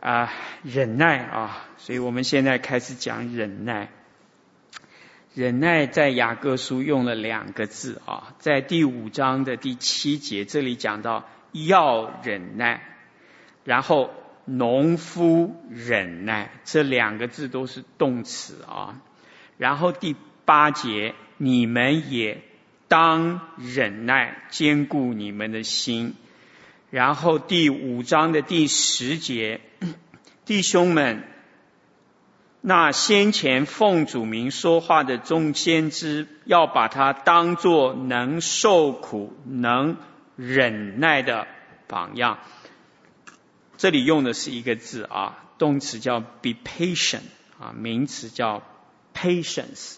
[0.00, 0.32] 啊，
[0.62, 3.90] 忍耐啊，所以我们现在开始讲忍耐。
[5.34, 12.82] 忍耐在雅各书用了两个字啊，在第五章的第七节，这里讲到要忍耐，
[13.64, 14.10] 然后。
[14.50, 18.98] 农夫忍耐，这两个字都是动词啊。
[19.58, 22.40] 然后第八节，你们也
[22.88, 26.14] 当忍耐，坚固你们的心。
[26.90, 29.60] 然后第五章的第十节，
[30.46, 31.22] 弟兄们，
[32.62, 39.98] 那先前奉主名说话的众先知，要把他当作能受苦、能
[40.36, 41.46] 忍耐的
[41.86, 42.38] 榜样。
[43.76, 47.20] 这里用的是一个字啊，动词叫 be patient
[47.60, 48.62] 啊，名词叫
[49.14, 49.96] patience。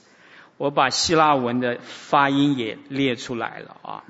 [0.56, 4.04] 我把希腊文的发音也列出来了啊。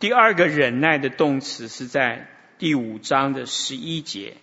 [0.00, 4.36] 第二个忍耐的动词是在第五章的十一节，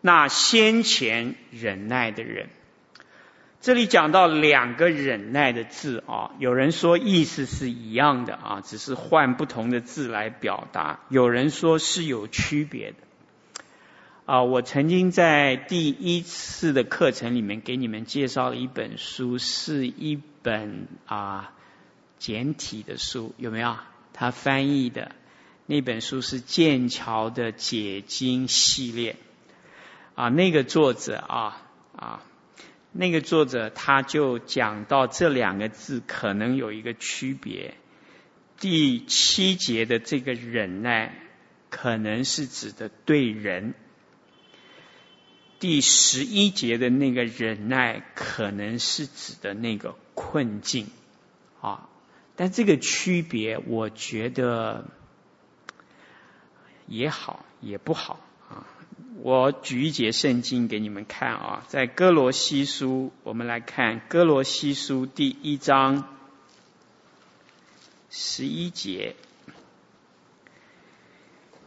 [0.00, 2.48] 那先前忍耐的人，
[3.60, 12.96] 这里讲到两个忍耐的字啊，有人说意思是一样的啊，只是换不同的字来表达，有人说是有区别的。
[14.24, 21.52] 啊，我曾经在第一次的课程里面给你们介绍了一本书，是一本啊
[22.18, 23.76] 简体的书，有没有？
[24.20, 25.12] 他翻译的
[25.64, 29.16] 那本书是剑桥的解经系列。
[30.14, 31.62] 啊，那个作者啊
[31.96, 32.22] 啊，
[32.92, 37.78] 那个作者他就讲到这两个字可能有一个区别。
[38.58, 41.14] 第七节的这个忍耐，
[41.70, 43.72] 可能是指的对人。
[45.60, 50.88] 第十一节的那个忍耐，可能是指的那个困境
[51.62, 51.88] 啊，
[52.40, 54.86] 但这个区别，我觉得
[56.86, 58.18] 也好也不好
[58.48, 58.64] 啊。
[59.18, 66.16] 我举一节圣经给你们看啊，在哥罗西书，我们来看哥罗西书第一章
[68.08, 69.16] 十一节。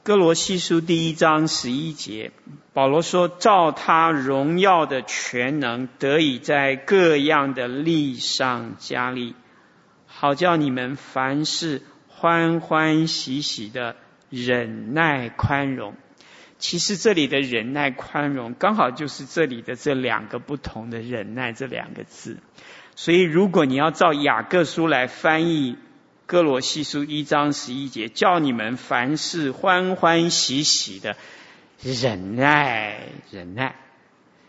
[0.02, 2.32] 哥罗西书第一章十一节，
[2.74, 9.36] 保罗说：“照他荣耀的全能，得以在各样的力上加力，
[10.24, 13.98] 好叫你们凡事欢欢喜喜的
[14.30, 15.96] 忍耐宽容。”
[16.60, 22.38] 其实这里的忍耐宽容，刚好就是这里的这两个不同的忍耐这两个字。
[22.96, 25.78] 所以，如果你要照雅各书来翻译。
[26.26, 31.18] 哥罗西书一章十一节，叫你们凡事欢欢喜喜的
[31.82, 33.76] 忍耐，忍耐，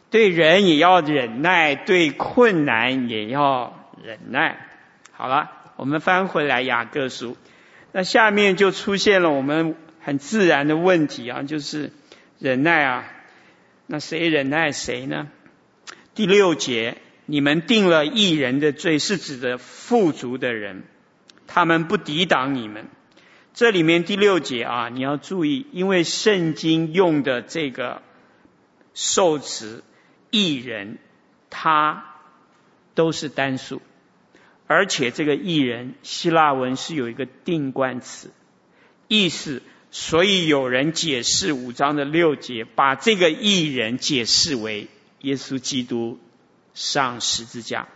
[0.09, 4.69] 对人也要忍耐，对困难也要忍耐。
[5.11, 7.37] 好了，我们翻回来雅各书，
[7.93, 11.91] 那下面就出现了我们很自然的问题啊，就是
[12.39, 13.05] 忍耐啊，
[13.87, 15.29] 那谁忍耐谁呢？
[16.15, 20.85] 第六节，你们定了义人的罪，是指的富足的人。
[21.47, 22.87] 他们不抵挡你们。
[23.53, 28.03] 这里面第六节啊，你要注意，因为圣经用的这个
[28.95, 29.85] 受词
[30.31, 30.99] 义人，
[31.51, 32.15] 他
[32.95, 33.81] 都是单数，
[34.67, 38.31] 而且这个艺人希腊文是有一个定冠词，
[39.09, 44.89] 意思，所以有人解释五章的六节，把这个艺人解释为
[45.21, 46.19] 耶稣基督
[46.75, 47.89] 上十字架，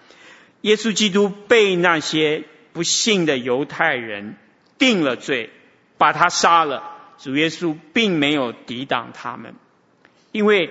[0.60, 4.36] 耶稣基督被那些不信的犹太人
[4.78, 5.50] 定了罪，
[5.96, 6.82] 把他杀了，
[7.18, 9.54] 主耶稣并没有抵挡他们，
[10.32, 10.70] 因为。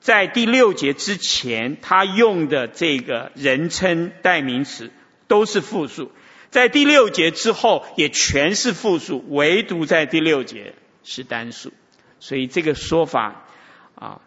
[0.00, 4.92] 在第六节之前，他用的这个人称代名词
[5.28, 6.10] 都是复数；
[6.50, 10.74] 在第六节之后，也全是复数，唯独在第六节
[11.04, 11.72] 是单数。
[12.18, 13.46] 所以这个说法
[13.94, 14.20] 啊，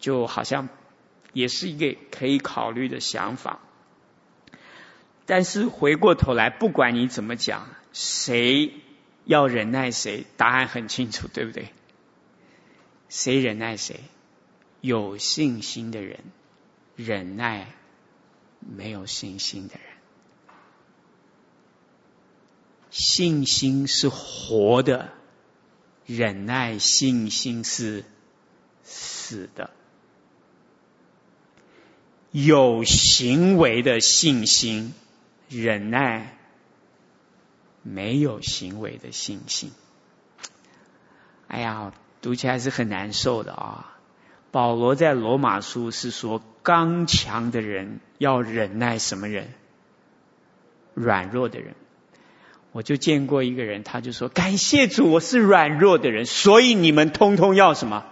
[0.00, 0.68] 就好像
[1.32, 3.60] 也是一个可以考虑的想法。
[5.26, 8.72] 但是回过头来，不管你怎么讲，谁
[9.24, 11.68] 要忍耐谁，答案很清楚，对不对？
[13.08, 14.00] 谁忍耐谁？
[14.80, 16.20] 有信心的人
[16.94, 17.66] 忍耐
[18.60, 19.85] 没有信心的人，
[22.90, 25.10] 信心是活的，
[26.06, 28.04] 忍耐信心是
[28.82, 29.70] 死的。
[32.30, 34.92] 有行为的信心，
[35.48, 36.36] 忍耐
[37.82, 39.72] 没有行为的信心。
[41.48, 43.96] 哎呀，读起来是很难受的啊。
[44.50, 49.54] 保罗在罗马书是说，刚强的人要忍耐什么人？
[50.94, 51.74] 软弱的人。
[52.76, 58.04] 我就见过一个人，他就说：“感谢主，我是软弱的人，所以你们通通要什么？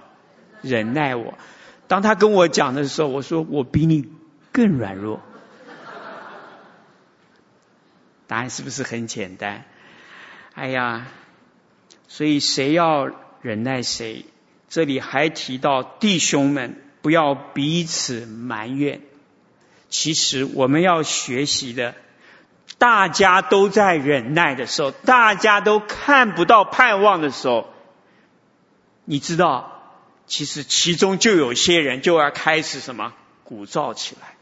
[0.62, 1.34] 忍耐我。”
[1.86, 4.08] 当他跟我讲的时候，我说：“我比你
[4.52, 5.20] 更软弱。”
[8.26, 9.66] 答案是不是很简单？
[10.54, 11.08] 哎呀，
[12.08, 13.10] 所以谁要
[13.42, 14.24] 忍耐谁？
[14.70, 19.02] 这里还提到弟兄们不要彼此埋怨。
[19.90, 21.94] 其实我们要学习的，
[22.78, 27.68] 大家都在忍耐的时候，大家都看不到盼望的时候，
[29.04, 29.94] 你知道，
[30.26, 33.14] 其实其中就有些人就要开始什么
[33.44, 34.36] 鼓噪起来。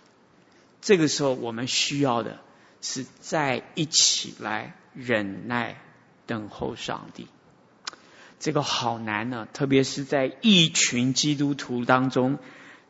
[0.80, 2.38] 这个时候我们需要的
[2.80, 5.80] 是在一起来忍耐，
[6.26, 7.28] 等候上帝。
[8.40, 12.38] 这个好难呢，特别是在一群基督徒当中，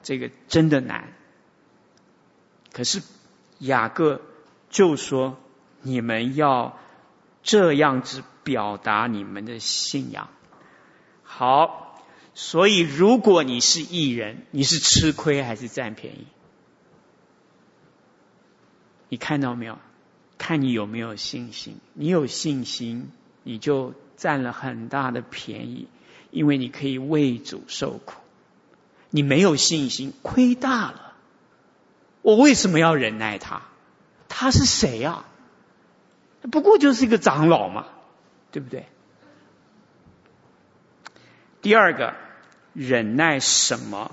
[0.03, 1.12] 这个真的难。
[2.72, 3.03] 可是
[3.59, 4.22] 雅各
[4.73, 5.39] 就说
[5.83, 6.77] ：“你们要
[7.45, 10.29] 这样子表达你们的信仰。”
[11.23, 12.03] 好，
[12.35, 16.27] 所以如果你是艺人，你是吃亏还是占便宜？
[19.09, 19.79] 你看到没有？
[20.37, 21.77] 看你有没有信心。
[21.95, 23.12] 你有信心，
[23.45, 23.95] 你就。
[24.14, 25.89] 占了很大的便宜，
[26.31, 28.20] 因为你可以为主受苦。
[29.11, 31.14] 你没有信心，亏大了。
[32.20, 33.62] 我为什么要忍耐他？
[34.35, 35.26] 他是谁啊？
[36.51, 37.87] 不过就是一个长老嘛，
[38.51, 38.87] 对不对？
[41.61, 42.14] 第二个，
[42.72, 44.11] 忍耐什么？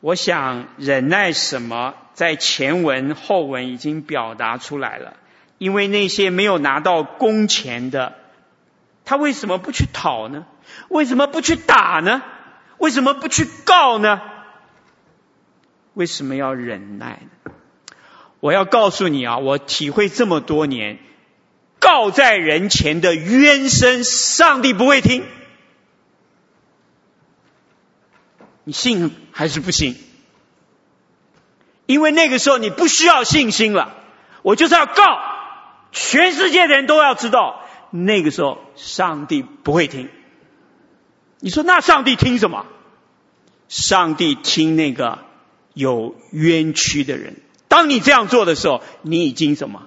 [0.00, 5.18] 我想忍耐什么，在前文后文已经表达出来了。
[5.58, 8.16] 因为那些没有拿到工钱的。
[9.04, 10.46] 他为什么不去讨呢？
[10.88, 12.22] 为什么不去打呢？
[12.78, 14.22] 为什么不去告呢？
[15.92, 17.30] 为什么要忍耐呢？
[18.40, 20.98] 我要告诉你啊，我体会这么多年，
[21.78, 25.24] 告在人前的冤声，上帝不会听。
[28.64, 29.96] 你信还是不信？
[31.86, 33.94] 因为那个时候你不需要信心了，
[34.42, 35.20] 我就是要告，
[35.92, 37.62] 全世界的人都要知道。
[37.90, 40.08] 那个时候，上帝不会听。
[41.40, 42.64] 你说那上帝听什么？
[43.68, 45.18] 上帝听那个
[45.74, 47.36] 有冤屈的人。
[47.70, 49.86] 当你这样做的时候，你已经什么？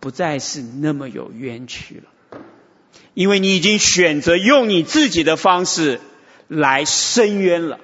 [0.00, 2.40] 不再是那么有冤屈了，
[3.12, 6.00] 因为你已经选择用你自己的方式
[6.48, 7.78] 来伸冤了。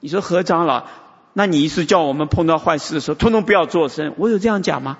[0.00, 0.88] 你说何长老，
[1.34, 4.14] 那你意思叫我们碰到坏事的时候，通通不要做声？
[4.18, 4.98] 我有这样讲吗？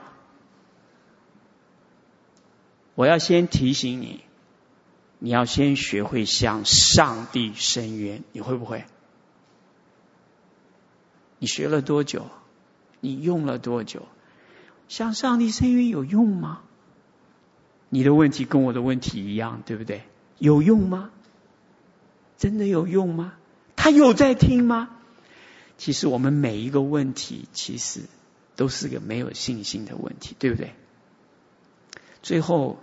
[2.95, 4.21] 我要先提醒你，
[5.19, 8.85] 你要先学会向上帝伸冤，你会不会？
[11.39, 12.27] 你学了多久？
[13.01, 14.07] 你用了多久？
[14.89, 16.63] 向上帝伸冤有用吗？
[17.89, 20.03] 你的问题跟我的问题一样，对不对？
[20.39, 21.11] 有用吗？
[22.39, 23.35] 真的有用吗？
[23.77, 24.91] 他有在听吗？
[25.79, 28.03] 其实我们每一个问题，其实
[28.57, 30.75] 都是个没有信心的问题，对不对？
[32.23, 32.79] 最后。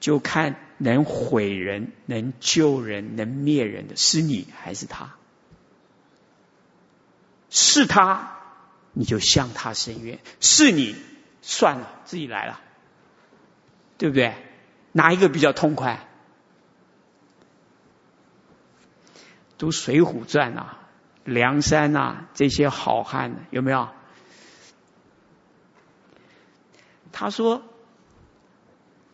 [0.00, 5.14] 就看能毁人、能救人、能灭人的是你还是他？
[7.50, 8.39] 是他
[8.92, 10.18] 你就向他伸冤。
[10.40, 10.96] 是你
[11.42, 12.60] 算了，自己来了，
[13.98, 14.34] 对不对？
[14.92, 16.06] 哪一个比较痛快？
[19.56, 20.78] 读《水浒传》啊，
[21.24, 23.88] 梁山啊，这些好汉有没有？
[27.12, 27.62] 他说：“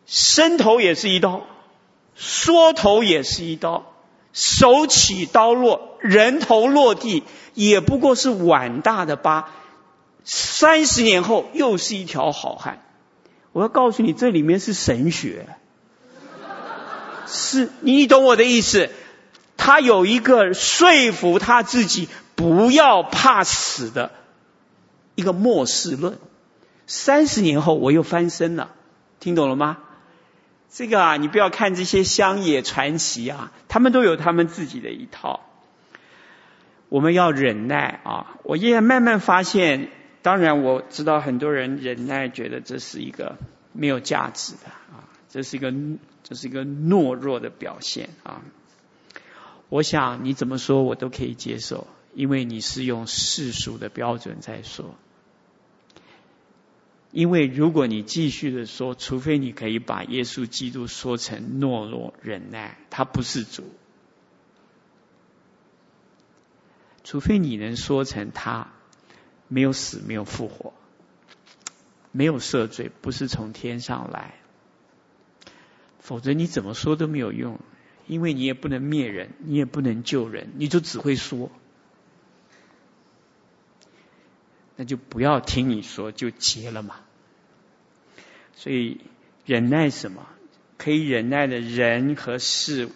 [0.06, 1.44] 伸头也是一刀，
[2.14, 3.92] 缩头也是一刀，
[4.32, 7.24] 手起刀落，人头落地，
[7.54, 9.50] 也不过是碗大的疤。
[10.26, 12.82] 三十年后，又是一条好汉。
[13.52, 15.46] 我要告诉你，这里面是神学，
[17.26, 18.90] 是你懂我的意思。
[19.56, 24.10] 他有一个说服他自己不要怕死的
[25.14, 26.18] 一个末世论。”
[26.88, 28.72] 三十年后我又翻身了，
[29.20, 29.78] 听懂了吗？
[30.70, 35.40] 这个啊，你不要看这些乡野传奇啊，他们都有他们自己的一套。
[36.88, 38.36] 我们要忍耐啊！
[38.42, 39.88] 我也慢慢发现，
[40.26, 43.36] 当然我知道很多人忍耐，觉得这是一个
[43.72, 45.72] 没有价值的啊，这是一个
[46.24, 48.42] 这是一个懦弱的表现啊。
[49.68, 54.96] 我想你怎么说我都可以接受，因为你是用世俗的标准在说。
[57.12, 63.62] 因为如果你继续的说，除非你可以把耶稣基督说成懦弱忍耐，他不是主；
[67.04, 68.72] 除非你能说成他
[69.48, 70.72] 没有死、没有复活、
[72.12, 74.34] 没有赦罪，不是从天上来，
[76.00, 77.60] 否则你怎么说都没有用，
[78.06, 81.50] 因为你也不能灭人，你也不能救人，你就只会说。
[84.76, 86.96] 那就不要听你说，就结了嘛。
[88.54, 89.00] 所以
[89.44, 90.26] 忍耐什么？
[90.78, 92.90] 可以忍耐的人和事，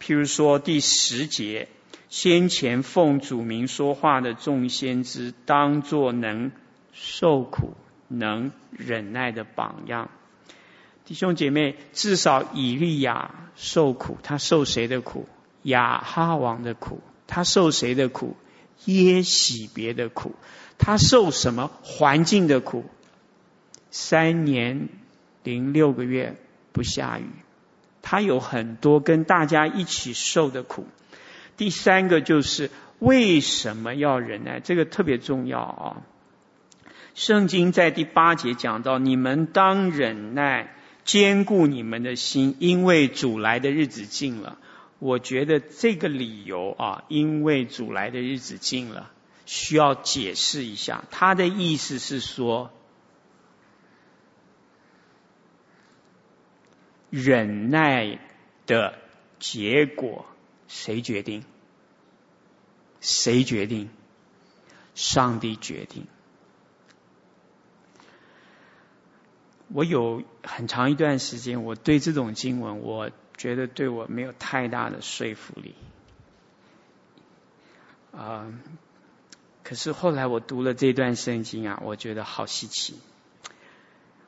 [0.00, 1.68] 譬如说第十节，
[2.12, 6.52] 先前奉主名说话的众先知，当作能
[6.92, 7.72] 受苦、
[8.06, 10.10] 能忍耐的榜样。
[11.06, 15.26] 弟兄姐妹，至少以利亚受苦，他受谁的苦？
[15.62, 17.00] 亚哈王的苦。
[17.26, 18.36] 他受谁的苦？
[18.84, 20.34] 耶洗别的苦。
[20.76, 22.84] 他受什么环境的苦？
[23.90, 24.90] 三年
[25.42, 26.36] 零六个月
[26.72, 27.24] 不下雨，
[28.02, 30.86] 他有很多跟大家一起受的苦。
[31.56, 34.60] 第三个就是为什么要忍耐？
[34.60, 36.02] 这个特别重要啊！
[37.14, 40.74] 圣经在第八节讲到：你们当忍耐，
[41.04, 44.58] 坚固你们的心，因为主来的日子近了。
[44.98, 49.10] 我觉得这个理由啊，因为主来的日子近了。
[49.44, 52.70] 需要解释一下，他的意思是说，
[57.10, 58.20] 忍耐
[58.66, 58.94] 的
[59.40, 60.24] 结果
[60.74, 61.44] 谁决定？
[63.02, 63.90] 谁决定？
[64.94, 66.06] 上帝决定。
[69.68, 75.74] 我有很长一段时间，我对这种经文，我觉得对我没有太大的说服力。
[78.12, 78.50] 啊、
[79.62, 82.94] 可是后来我读了这段圣经啊，我觉得好稀奇。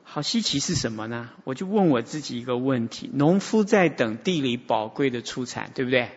[0.03, 1.31] 好稀奇是什么呢？
[1.43, 6.11] 我就问我自己一个问题：农夫在等地里宝贵的出产，对不对？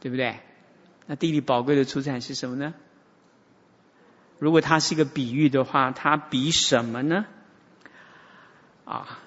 [0.00, 0.40] 对不对？
[1.06, 2.74] 那地里宝贵的出产是什么呢？
[4.38, 7.26] 如果它是一个比喻的话，它比什么呢？
[8.84, 9.20] 啊，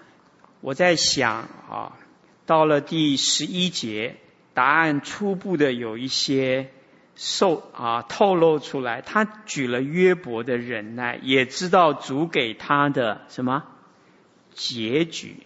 [0.59, 1.97] 我在想啊，
[2.45, 4.17] 到了第十一节，
[4.53, 6.71] 答案初步的有一些。
[7.15, 13.65] 受啊，透露出来，他举了约伯的忍耐，也知道主给他的什么
[14.55, 15.45] 结局。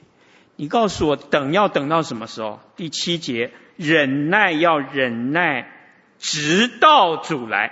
[0.55, 2.61] 你告诉我，等要等到什么时候？
[2.77, 5.71] 第七节，忍耐要忍耐，
[6.19, 7.71] 直到主来，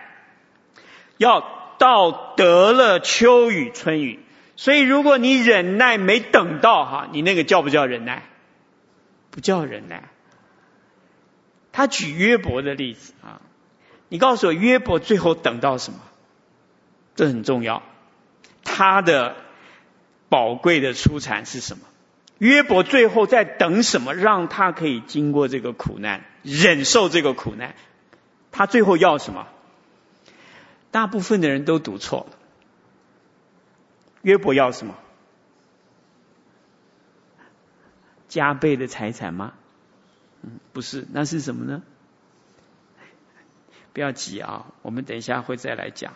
[1.17, 4.19] 要到得了秋雨春雨。
[4.55, 8.23] 所以，如果你忍耐没等到哈，你那个叫不叫忍耐？
[9.31, 10.03] 不叫忍耐。
[11.73, 13.41] 他举约伯的例子啊。
[14.07, 15.99] 你告诉我，约伯最后等到什么？
[17.15, 17.81] 这很重要。
[18.63, 19.35] 他的
[20.29, 21.83] 宝贵的出产是什么？
[22.37, 24.13] 约伯最后在等什么？
[24.13, 27.75] 让他可以经过这个苦难，忍受这个苦难。
[28.51, 29.47] 他最后要什么？
[30.91, 32.37] 大部分的人都读错了。
[34.21, 34.95] 约伯要什么？
[38.27, 39.53] 加倍的财产吗？
[40.41, 41.83] 嗯，不是，那是什么呢？
[43.93, 46.13] 不要急啊，我们等一下会再来讲。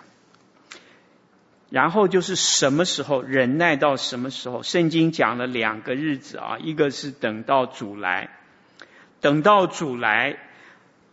[1.70, 4.64] 然后就是什么时候忍耐到什么时候？
[4.64, 8.32] 圣经讲了两个日子啊，一个是等到主来，
[9.22, 10.38] 等到主来，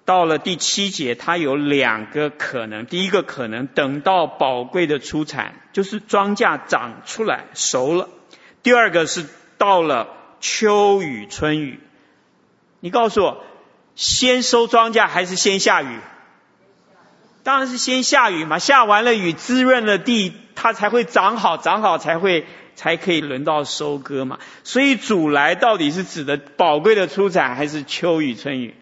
[0.06, 2.86] 到了第七节，它有两个可能。
[2.86, 8.08] 第一个可能，等到宝贵的出产，就是庄稼长出来熟了；
[8.62, 9.26] 第二个是
[9.58, 10.08] 到了
[10.40, 11.80] 秋雨春雨。
[12.80, 13.44] 你告诉我，
[13.94, 15.98] 先收庄稼还是先下雨？
[17.46, 22.44] 当然是先下雨嘛，下完了雨滋润了地，它才会长好，长好才会
[22.74, 24.40] 才可以轮到收割嘛。
[24.64, 28.74] 所以主来到底是指的宝贵的出产，还是秋雨春雨？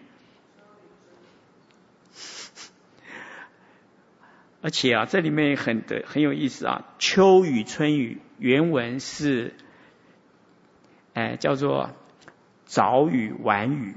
[4.63, 6.85] 而且啊，这里面很的很有意思啊。
[6.97, 9.53] 秋雨春雨原文是，
[11.13, 11.91] 哎，叫做
[12.65, 13.95] 早雨晚雨，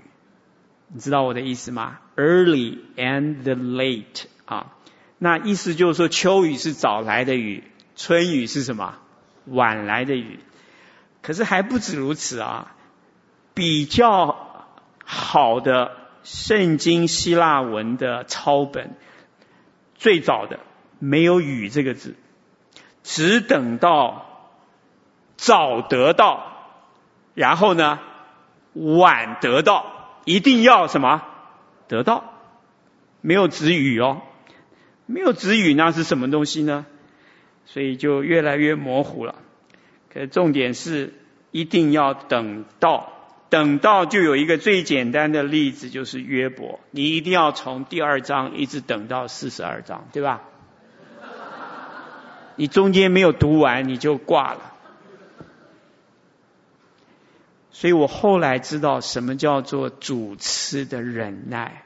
[0.88, 4.72] 你知道我的意思吗？Early and the late 啊，
[5.18, 7.64] 那意思就是说，秋雨是早来的雨，
[7.96, 8.94] 春雨是什么？
[9.44, 10.40] 晚来的雨。
[11.20, 12.74] 可是还不止如此啊，
[13.52, 15.92] 比较好的
[16.22, 18.96] 圣经希腊文的抄本。
[19.96, 20.60] 最早的
[20.98, 22.14] 没有“雨”这个字，
[23.02, 24.54] 只等到
[25.36, 26.52] 早得到，
[27.34, 27.98] 然后呢
[28.72, 29.86] 晚得到，
[30.24, 31.22] 一定要什么
[31.88, 32.24] 得到？
[33.20, 34.22] 没有止雨哦，
[35.10, 36.84] 没有子语，那是什么东西呢？
[37.64, 39.36] 所以就越来越模糊了。
[40.12, 41.14] 可重点是
[41.50, 43.14] 一定要等到。
[43.48, 46.80] 等到就有一个最简单的例子，就是约伯。
[46.90, 50.42] 你一定要从第二章一直等到四十二章，对吧？
[52.56, 54.74] 你中间没有读完，你就挂了。
[57.70, 61.84] 所以我后来知道什么叫做主次的忍耐。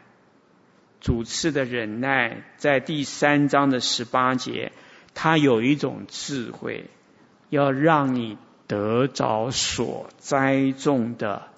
[1.02, 4.72] 主次的忍耐，在第三章的十八节，
[5.12, 6.86] 它有一种智慧，
[7.50, 11.48] 要让你得着所栽种的。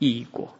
[0.00, 0.54] 异果，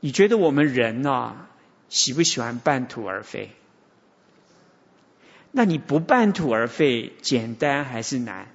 [0.00, 1.48] 你觉得我们人啊，
[1.88, 3.50] 喜不喜欢半途而废？
[5.52, 8.48] 那你不半途而废，简单还是难？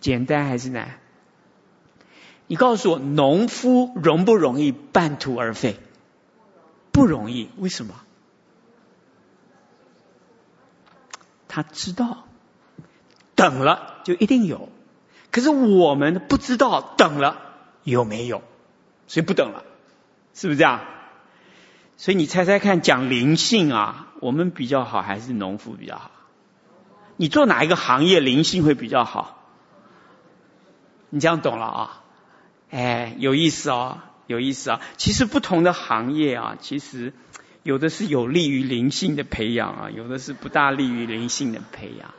[0.00, 0.98] 简单还是难？
[2.48, 5.76] 你告诉我，农夫容不容易半途而废？
[6.92, 7.94] 不容易，为什么？
[11.48, 12.24] 他知道，
[13.34, 14.68] 等了就一定有。
[15.30, 17.36] 可是我们不知道等了
[17.84, 18.42] 有没有，
[19.06, 19.64] 所以不等了，
[20.34, 20.80] 是不是这样？
[21.96, 26.10] 所以你猜猜看，讲灵性啊，我们比较好还是农夫比较好？
[27.16, 29.36] 你做哪一个行业灵性会比较好？
[31.10, 32.02] 你这样懂了啊？
[32.70, 33.98] 哎，有意思哦，
[34.30, 34.80] 有意思啊！
[34.96, 37.12] 其实不同的行业啊，其实
[37.62, 42.14] 有的是有利于灵性的培养啊，有的是不大利于灵性的培养。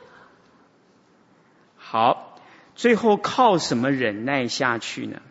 [1.77, 2.27] 好。
[2.73, 5.21] 最后靠什么忍耐下去呢？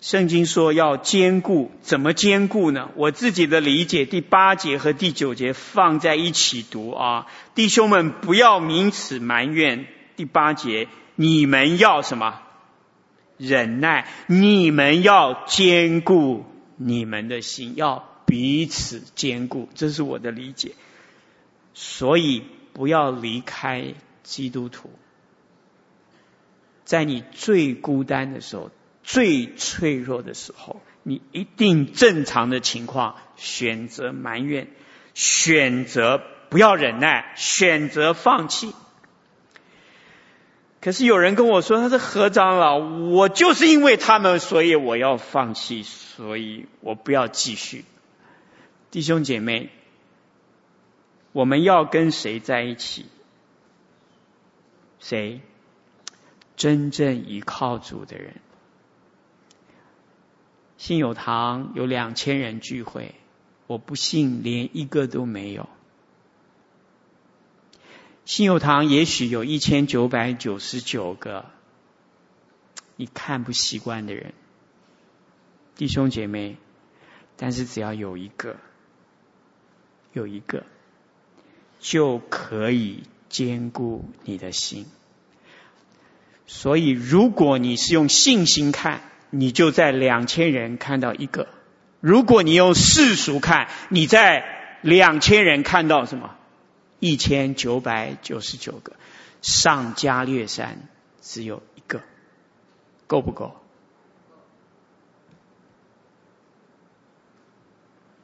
[0.00, 2.88] 圣经说要坚固，怎么坚固呢？
[2.96, 9.86] 我自己的理解，第八节和第九节放在一起读啊，弟兄们不要名此埋怨。
[10.16, 12.40] 第八节，你们要什么？
[13.36, 16.44] 忍耐，你们要坚固
[16.76, 20.72] 你们的心，要彼此坚固，这是我的理解。
[21.74, 22.42] 所以
[22.72, 24.90] 不要离开基督徒。
[26.84, 28.70] 在你最孤单的时候，
[29.02, 34.68] 最脆弱的时候，你一定正常的情况选择埋怨，
[35.14, 38.72] 选择不要忍耐，选择放弃。
[40.86, 47.84] 可是有人跟我说：“他是何长老，我就是因为他们，所以我要放弃，所以我不要继续。”
[48.92, 49.70] 弟兄姐妹，
[51.32, 53.06] 我们要跟谁在一起？
[55.00, 55.40] 谁？
[56.54, 58.34] 真正依靠主的人，
[60.78, 63.16] 信友堂有两千人聚会，
[63.66, 65.68] 我不信连一个都没有。
[68.26, 71.46] 信友堂也许有一千九百九十九个
[72.96, 74.32] 你看不习惯的人，
[75.76, 76.56] 弟兄姐妹，
[77.36, 78.56] 但是只要有一个，
[80.12, 80.64] 有一个
[81.78, 84.86] 就可以坚固你的心。
[86.48, 91.46] 所以，如果你是用信心看，你就在两千人看到一个；
[92.00, 96.34] 如果你用世俗看，你在两千人看到什么？
[97.06, 98.94] 一千九百九十九个。
[99.42, 100.88] 上加略山
[101.20, 102.00] 只有一个，
[103.06, 103.54] 够不够？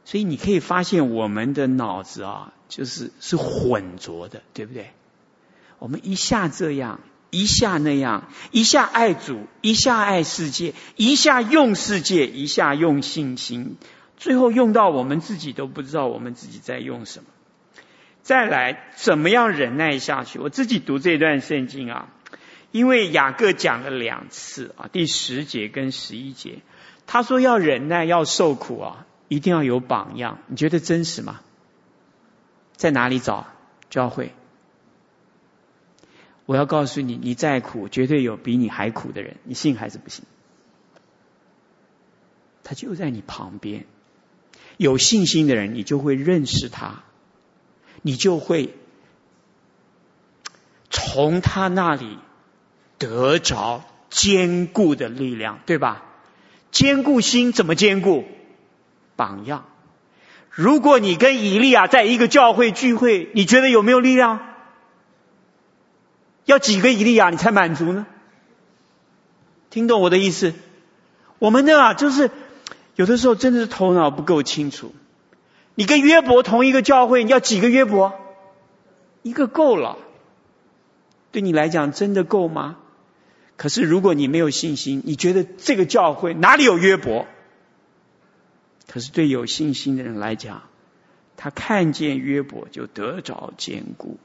[0.05, 4.91] 所以你可以发现，我们的脑子啊，就是是浑浊的，对不对？
[5.79, 7.01] 我们一下这样。
[7.35, 13.79] 一下那样，一下爱主，一下爱世界，一下用世界，一下用信心，
[14.19, 17.31] 最后用到我们自己都不知道我们自己在用什么。
[18.33, 20.39] 再来，怎么样忍耐下去？
[20.39, 22.09] 我自己读这段圣经啊，
[22.71, 26.61] 因为雅各讲了两次啊，第十节跟十一节，
[27.07, 30.39] 他说要忍耐，要受苦啊，一定要有榜样。
[30.47, 31.43] 你觉得真实吗？
[32.75, 33.49] 在哪里找
[33.91, 34.33] 教会？
[36.47, 40.25] 我要告诉你，你再苦，绝对有比你还苦的人，你信还是不信？
[42.65, 43.85] 他就在你旁边，
[44.79, 47.05] 有信心的人，你就会认识他，
[48.03, 48.75] 你就会
[50.91, 52.19] 从他那里
[52.99, 56.03] 得着坚固的力量，对吧？
[56.71, 58.25] 坚固心怎么坚固？
[59.17, 59.67] 榜样。
[60.51, 64.41] 如果你跟以利亚在一个教会聚会，你觉得有没有力量？
[66.45, 68.07] 要几个以利亚你才满足呢？
[69.71, 70.55] 听懂我的意思？
[71.39, 72.31] 我们呢，就是
[72.97, 74.95] 有的时候真的是头脑不够清楚。
[75.75, 78.15] 你跟约伯同一个教会，你要几个约伯？
[79.23, 79.99] 一个够了。
[81.31, 82.77] 对你来讲真的够吗？
[83.57, 87.27] 可是如果你没有信心，你觉得这个教会哪里有约伯？
[88.87, 90.65] 可是对有信心的人来讲，
[91.37, 94.19] 他看见约伯就得着坚固。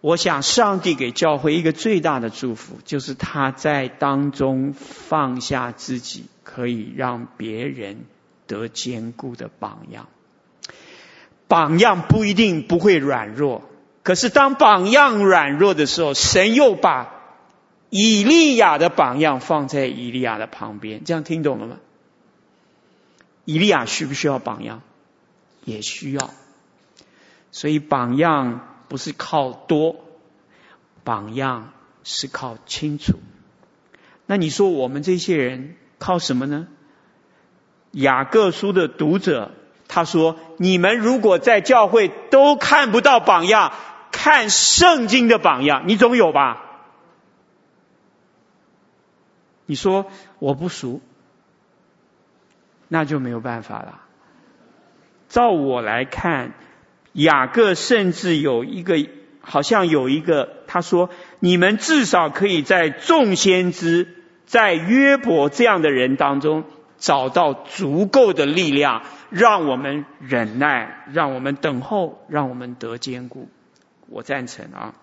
[0.00, 8.04] 我想，上帝给教会一个最大的祝福，就是他在当中放下自己，可以让别人
[8.48, 10.08] 得坚固的榜样。
[11.46, 13.62] 榜样不一定不会软弱，
[14.02, 17.14] 可是当榜样软弱的时候，神又把
[17.90, 21.04] 以利亚的榜样放在以利亚的旁边。
[21.04, 21.76] 这样听懂了吗？
[23.44, 24.82] 以利亚需不需要榜样？
[25.64, 26.30] 也需要。
[27.52, 28.74] 所以榜样。
[28.88, 29.96] 不是靠多，
[31.04, 33.18] 榜样是靠清楚。
[34.24, 36.68] 那你说我们这些人靠什么呢？
[37.92, 39.50] 雅各书的读者
[39.88, 43.72] 他说：“你们如果在教会都看不到榜样，
[44.12, 46.64] 看圣经的榜样，你总有吧？”
[49.66, 50.06] 你说
[50.38, 51.00] 我不熟，
[52.88, 54.00] 那就没有办法了。
[55.28, 56.54] 照我来看。
[57.14, 58.94] 雅各甚至有一个，
[59.40, 61.10] 好像有一个，他说
[61.40, 66.64] ：“你们至少可以在众先知，在约伯这样的人当中
[66.98, 73.48] 找到足够的力量，让我们忍耐，让我们等候，让我们得坚固。”
[74.10, 74.94] 我赞成啊。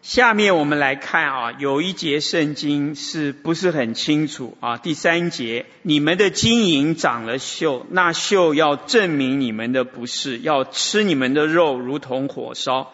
[0.00, 4.78] 下面我们来看啊，有一节圣经是不是很清楚啊？
[4.78, 12.92] 第三节，你们的金银长了锈，那锈要证明你们的不是，要吃你们的肉如同火烧。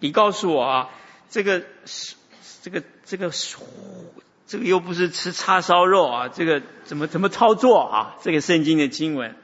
[0.00, 0.88] 你告诉我啊，
[1.28, 1.62] 这个
[2.62, 3.30] 这个这个
[4.46, 8.16] 这个又不是吃叉烧肉啊，这个怎么怎么操作啊？
[8.22, 9.36] 这个圣经的经文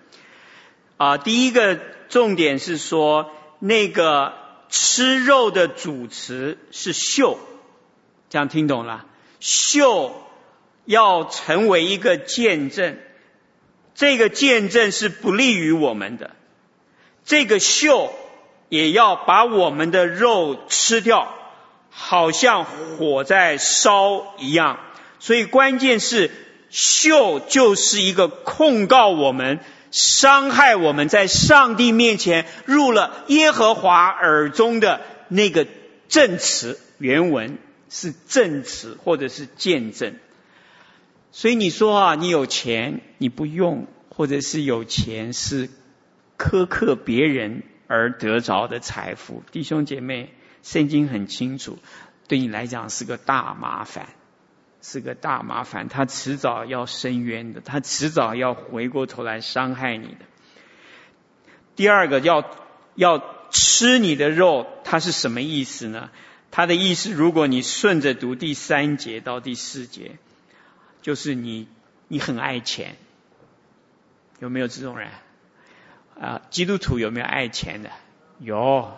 [0.97, 4.41] 啊，第一个重点是说那个。
[4.75, 7.39] 吃肉的主词是秀，
[8.31, 9.05] 这样听懂了？
[9.39, 10.15] 秀
[10.87, 12.97] 要成为一个见证，
[13.95, 16.31] 这个见证是不利于我们的。
[17.23, 18.15] 这个秀
[18.71, 21.35] 也要把我们的肉吃掉，
[21.91, 24.81] 好像火在烧一样。
[25.23, 26.33] 所以关键是
[26.69, 29.61] 秀就是一个控告我们。
[29.93, 35.67] 伤害我们在上帝面前入了耶和华耳中的那个
[36.09, 37.59] 证词，原文
[37.91, 40.15] 是证词或者是见证。
[41.31, 45.69] 所以你说啊，你有钱你不用，或者是有钱是
[46.39, 50.33] 苛刻别人而得着的财富，弟兄姐妹，
[50.63, 51.79] 圣经很清楚，
[52.29, 54.09] 对你来讲是个大麻烦。
[54.83, 60.27] 是个大麻烦，他迟早要伸冤的，他迟早要回过头来伤害你的。
[61.77, 62.51] 第二个要
[62.97, 66.11] 要吃你的肉，它是什么意思呢？
[66.51, 70.19] 他的意思，如果你顺着读第三节到第四节，
[71.01, 71.69] 就是你
[72.09, 72.97] 你很爱钱，
[74.41, 75.09] 有没有这种人？
[76.21, 77.91] 啊，基督徒有没有爱钱的？
[78.39, 78.93] 有。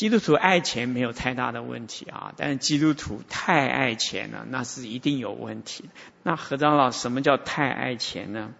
[0.00, 5.90] 基督徒爱钱没有太大的问题啊，但是基督徒太爱钱了，那是一定有问题。
[6.22, 8.54] 那何长老，什么叫太爱钱呢？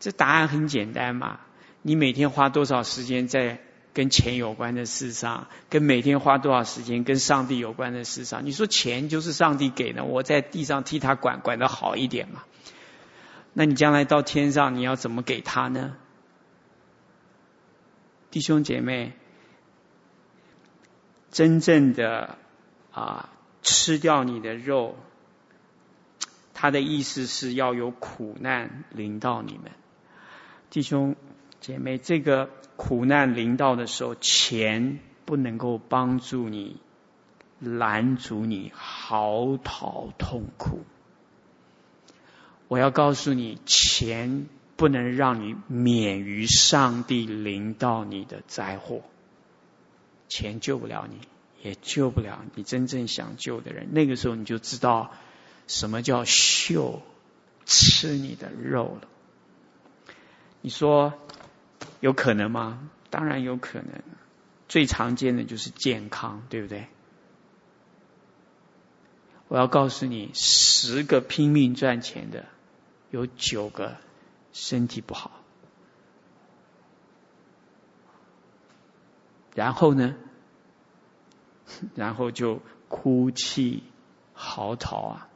[0.00, 1.38] 这答案很简单嘛，
[1.82, 3.60] 你每天花多少时间在
[3.94, 8.44] 跟钱有关的事上，跟每天花多少时间跟上帝有关的事上？
[8.44, 12.42] 你说钱就是上帝给的，我在地上替他管，管的好一点嘛？
[13.52, 15.94] 那你将来到天上，你要怎么给他呢？
[18.30, 19.12] 弟兄姐妹，
[21.30, 22.36] 真正的
[22.92, 23.30] 啊
[23.62, 24.96] 吃掉你的肉，
[26.54, 29.72] 他的意思是要有苦难临到你们，
[30.70, 31.16] 弟兄
[31.60, 36.80] 姐妹，这个苦难临到的时候，钱不能够帮助你
[37.58, 40.84] 拦阻你嚎啕痛哭。
[42.68, 44.46] 我要告诉你，钱
[44.78, 49.02] 不能让你免于上帝临到你的灾祸。
[50.28, 51.18] 钱救不了你，
[51.62, 53.88] 也救不了你真正想救的人。
[53.90, 55.10] 那个时候你就知道
[55.66, 57.02] 什么叫秀
[57.66, 59.08] 吃你的肉了。
[60.60, 61.12] 你说
[61.98, 62.88] 有可能吗？
[63.10, 63.90] 当然有可能。
[64.68, 66.86] 最常见的就是健康，对不对？
[69.48, 72.44] 我要告诉你，十个拼命赚钱的，
[73.10, 73.96] 有九个
[74.52, 75.30] 身体不好。
[79.54, 80.16] 然后呢？
[81.94, 83.82] 然后就哭泣
[84.32, 85.28] 嚎啕啊！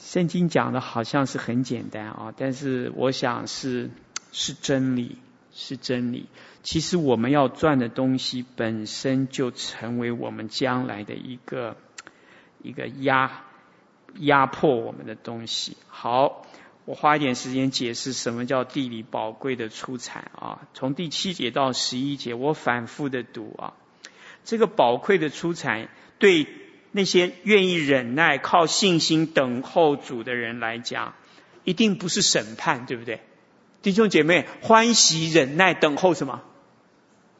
[0.00, 3.90] 圣经讲的好像是很简单啊，但是我想是
[4.32, 5.18] 是真理，
[5.52, 6.28] 是真理。
[6.62, 11.76] 其实我们要赚的东西本身就成为我们将来的一个
[12.62, 13.44] 一个压
[14.18, 15.76] 压迫我们的东西。
[15.88, 16.44] 好。
[16.84, 20.66] 我花一点时间解释什么叫地理宝贵的出产啊！
[20.72, 23.74] 从第七节到十一节，我反复的读啊。
[24.42, 26.46] 这个宝贵的出产，对
[26.92, 31.12] 那些愿意忍耐、靠信心等候主的人来讲，
[31.64, 33.20] 一定不是审判，对不对？
[33.82, 36.40] 弟兄姐妹，欢喜忍耐等候什么？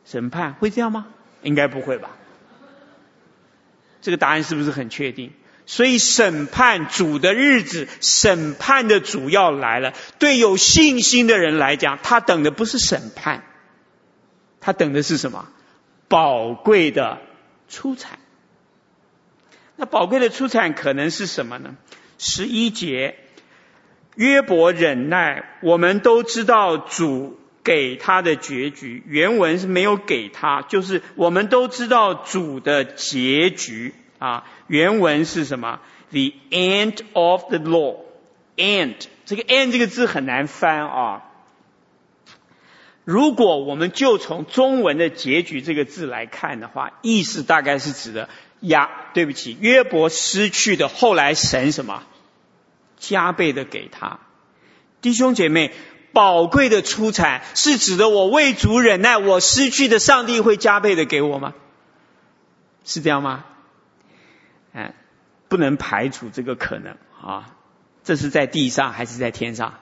[0.04, 1.06] 审判会这样吗？
[1.42, 2.10] 应该不会吧？
[4.02, 5.32] 这个答案是不是很确定？
[5.70, 9.92] 所以审判主的日子，审判的主要来了。
[10.18, 13.44] 对有信心的人来讲，他等的不是审判，
[14.60, 15.46] 他等的是什么？
[16.08, 17.18] 宝贵的
[17.68, 18.18] 出产。
[19.76, 21.76] 那宝贵的出产可能是什么呢？
[22.16, 23.16] 十一节，
[24.14, 29.02] 约伯忍耐，我们都知道主给他的结局。
[29.06, 33.92] 原文是没有给他，就是我们都知道主的结局。
[34.18, 35.80] 啊，原文是什么
[36.10, 37.96] ？The end of the law.
[38.56, 41.24] End 这个 end 这个字很难翻啊。
[43.04, 48.28] 如果我们就从中文的结局这个字来看的话，意思大概是指的
[48.60, 52.02] 呀，对不起，约伯失去的，后来神什么？
[52.98, 54.18] 加倍的给他。
[55.00, 55.72] 弟兄姐妹，
[56.12, 61.54] 宝贵的出产是指的我为主忍耐，我失去的，上帝会加倍的给我吗？
[62.84, 63.44] 是这样吗？
[64.78, 64.94] 哎，
[65.48, 67.50] 不能排除这个可能啊！
[68.04, 69.74] 这是在地上还是在天上？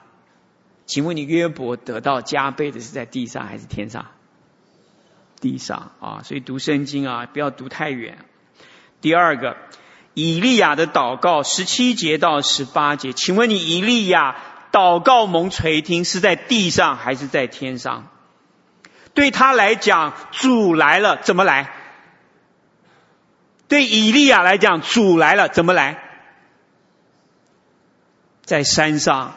[0.87, 4.07] 请问你约伯得到加倍的是在地上还是天上？
[5.39, 6.21] 地上啊！
[6.23, 8.17] 所以读圣经啊，不要读太远。
[9.01, 9.55] 第二个，
[10.15, 14.35] 以利亚的祷告十七节到十八节，请问你以利亚
[14.71, 18.07] 祷告蒙垂听是在地上还是在天上？
[19.13, 21.71] 对他来讲，主来了，怎么来？
[23.67, 26.03] 对以利亚来讲，主来了，怎么来？
[28.43, 29.35] 在山上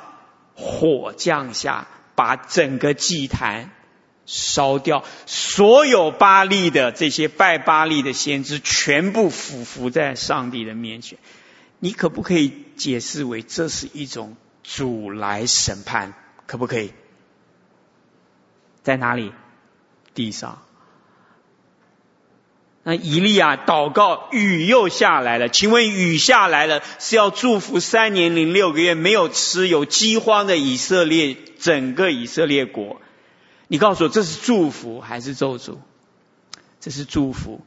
[0.54, 3.72] 火降下，把整个祭坛
[4.26, 11.18] 烧掉，所有巴力的这些拜巴力的先知全部俯伏在上帝的面前。
[11.80, 16.14] 你可不可以解释为这是一种主来审判？
[16.46, 16.92] 可不可以？
[18.82, 19.32] 在哪里？
[20.14, 20.62] 地上。
[22.82, 25.50] 那以利亚祷告，雨又下来了。
[25.50, 33.02] 请问雨下来了，是要祝福三年零六个月没有吃、有饥荒的以色列，整个以色列国？
[33.68, 35.76] 你告诉我，这是祝福还是咒诅？
[36.80, 37.60] 这是祝福。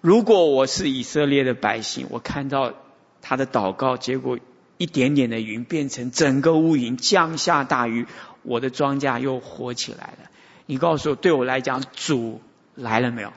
[0.00, 2.72] 如果我是以色列的百姓，我看到
[3.20, 4.38] 他的祷告，结果
[4.78, 8.06] 一点点的云变成整个乌云，降下大雨，
[8.42, 10.30] 我的庄稼又活起来了。
[10.66, 12.40] 你告诉我，对我来讲，主
[12.76, 13.32] 来了没有？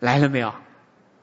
[0.00, 0.54] 来了没有？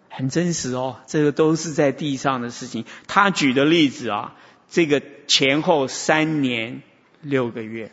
[0.09, 2.85] 很真实哦，这个都是在地上的事情。
[3.05, 4.33] 他举的例子啊，
[4.69, 6.83] 这个前后三年
[7.21, 7.91] 六个月，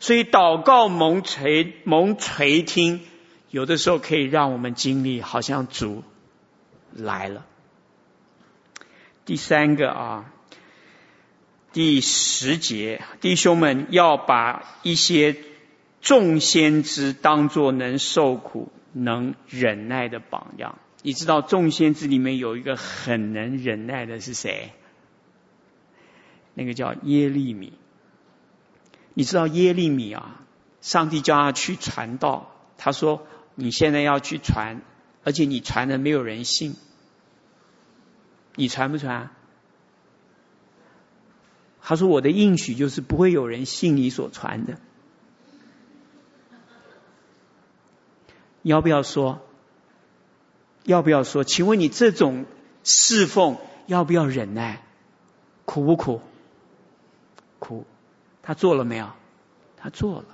[0.00, 3.02] 所以祷告蒙垂蒙垂听，
[3.50, 6.02] 有的时候可以让我们经历，好像主
[6.92, 7.46] 来了。
[9.24, 10.32] 第三个啊，
[11.72, 15.36] 第十节，弟兄们要把一些
[16.00, 18.72] 众先知当作能受苦。
[18.92, 24.72] 能忍耐的榜样，你知道众先知里面有一个很能忍耐的是谁？
[26.54, 27.72] 那个叫耶利米。
[29.14, 30.40] 你知道耶利米啊？
[30.80, 34.80] 上帝叫他去传道，他说：“你现在要去传，
[35.24, 36.76] 而且你传的没有人信，
[38.54, 39.30] 你传不传？”
[41.82, 44.78] 他说：“我的应许就是不会有人信你所传的。”
[48.68, 49.40] 要不要说？
[50.84, 51.42] 要不要说？
[51.42, 52.44] 请问你这种
[52.84, 54.82] 侍奉要不要忍耐？
[55.64, 56.20] 苦不苦？
[57.58, 57.86] 苦。
[58.42, 59.10] 他做了没有？
[59.76, 60.24] 他做了。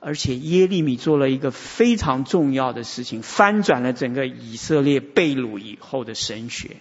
[0.00, 6.76] 而且耶利米做了一个非常重要的事情，翻转了整个以色列被掳以后的神学。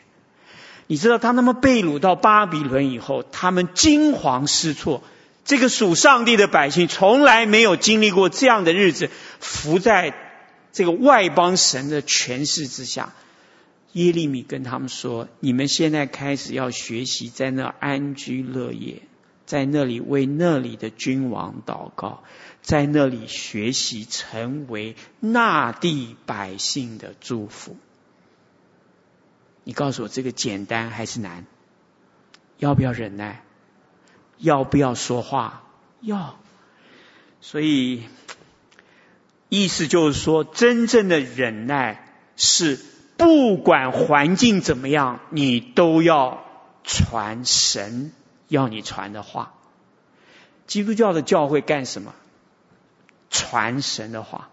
[0.86, 5.02] 你知道，他那么被掳到巴比伦以后，他们惊惶失措。
[5.46, 9.10] 这个属上帝的百姓从来没有经历过这样的日子，
[9.40, 10.14] 伏在
[10.72, 13.14] 这个外邦神的权势之下。
[13.94, 19.02] 耶利米跟他们说：“你们现在开始要学习在那安居乐业，
[19.46, 22.24] 在那里为那里的君王祷告。”
[22.62, 27.78] 在那里学习，成为那地百姓的祝福。
[29.64, 31.46] 你告诉我，这个简单还是难？
[32.58, 33.42] 要不要忍耐？
[34.38, 35.64] 要不要说话？
[36.02, 36.38] 要。
[37.40, 38.04] 所以，
[39.50, 42.80] 意思就是说，真正的忍耐是
[43.18, 46.46] 不管环境怎么样，你都要
[46.84, 48.12] 传神
[48.48, 49.54] 要你传的话。
[50.66, 52.14] 基督教的教会干什么？
[53.30, 54.50] 传神的话，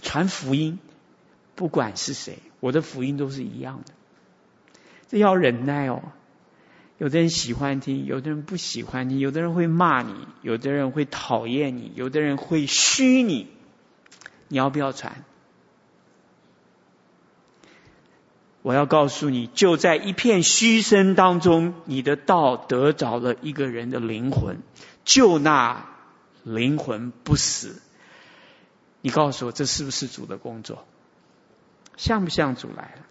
[0.00, 0.78] 传福音，
[1.54, 3.92] 不管是谁，我的福音都是一样的。
[5.08, 6.02] 这要忍耐哦。
[6.98, 13.48] 有的人喜欢听，有的人不喜欢听，有的人会骂你，有的人会讨厌你，有的人会虚你。
[14.52, 15.24] 你要不要传？
[18.60, 24.58] 我要告诉你，就在一片嘘声当中，你的道得着了一个人的灵魂，
[25.06, 25.86] 就那。
[26.44, 27.80] 灵魂不死，
[29.00, 30.84] 你告诉我，这是不是主的工作？
[31.96, 33.06] 像不像主来了？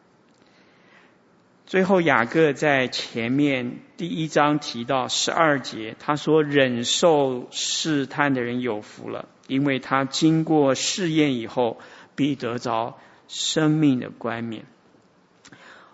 [1.72, 11.80] 最后，雅各在前面第一章提到十二节，他说：“忍受试探的人有福了，因为他经过试验以后，
[12.14, 12.99] 必得着
[13.30, 14.65] 生命的冠冕。”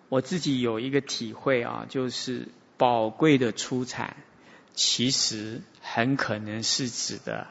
[0.10, 2.48] 我自己有一个体会啊，就是
[2.78, 4.18] 宝贵的出产。
[4.74, 7.46] 其实很可能是指的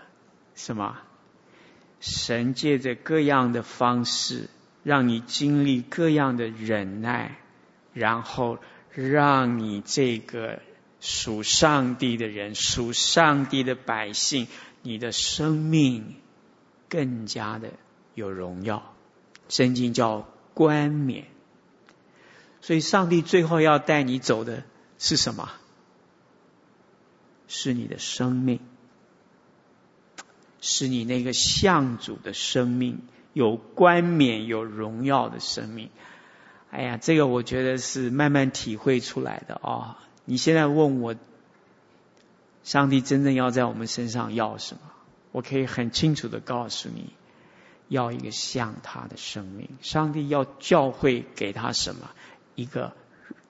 [0.56, 0.96] 什么？
[2.00, 4.48] 神借着各样的方式，
[4.82, 7.36] 让你经历各样的忍耐，
[7.96, 8.58] 然后
[8.92, 10.60] 让你这个
[11.00, 14.48] 属上帝的人、属上帝的百姓，
[14.82, 16.16] 你的生命
[16.90, 17.72] 更加的
[18.14, 18.94] 有荣耀。
[19.48, 21.24] 圣经叫冠冕，
[22.60, 24.64] 所以上帝最后要带你走的
[24.98, 25.50] 是什么？
[27.48, 28.60] 是你的生命，
[30.60, 33.00] 是你那个向主的生命，
[33.32, 35.88] 有冠冕、有荣耀的生命。
[36.76, 39.96] 哎呀，这个我觉得是慢慢体会出来的啊、哦！
[40.26, 41.16] 你现在问我，
[42.64, 44.80] 上帝真正要在我们身上要什么？
[45.32, 47.14] 我可以很清楚的告诉你，
[47.88, 49.70] 要一个像他的生命。
[49.80, 52.10] 上帝要教会给他什么？
[52.54, 52.92] 一个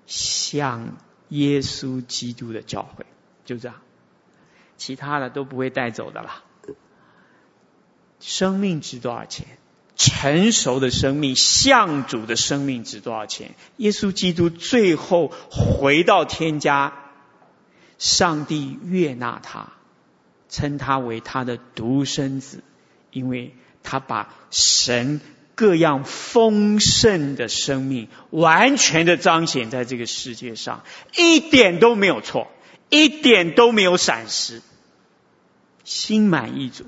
[0.06, 0.96] 像
[1.30, 3.06] 耶稣基督的教会，
[3.44, 3.78] 就这样。
[4.76, 6.44] 其他的都不会带走的啦。
[8.20, 9.58] 生命值多少钱？
[9.96, 13.54] 成熟的生命，像主的生命值多少钱？
[13.78, 16.92] 耶稣基督最后回到天家，
[17.98, 19.72] 上帝悦纳他，
[20.48, 22.62] 称他为他的独生子，
[23.10, 25.20] 因为他把神
[25.54, 30.84] 各样丰盛的生命完全的彰显在这个世界上，
[31.16, 32.48] 一点都没有错。
[32.88, 34.62] 一点都没有闪失，
[35.82, 36.84] 心满意足。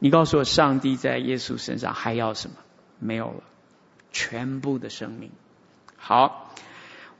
[0.00, 2.56] 你告诉我，上帝在耶稣身上还要什么？
[2.98, 3.44] 没有了，
[4.10, 5.30] 全部的生命。
[5.96, 6.52] 好，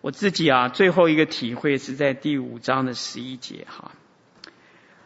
[0.01, 3.93] 我自己啊，最后一个体会是在第五章的十一节哈。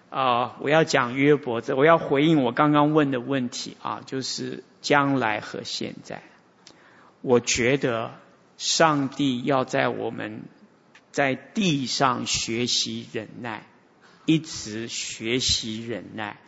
[0.08, 6.22] 啊，我要讲约伯，这我要回应我刚刚问的问题啊，就是将来和现在。
[7.20, 8.12] 我觉得
[8.56, 10.44] 上帝要在我们。
[11.14, 13.66] 在地上学习忍耐，
[14.26, 16.40] 一直学习忍耐。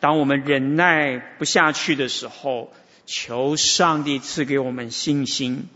[0.00, 2.72] 当我们忍耐不下去的时候，
[3.06, 5.68] 求上帝赐给我们信心，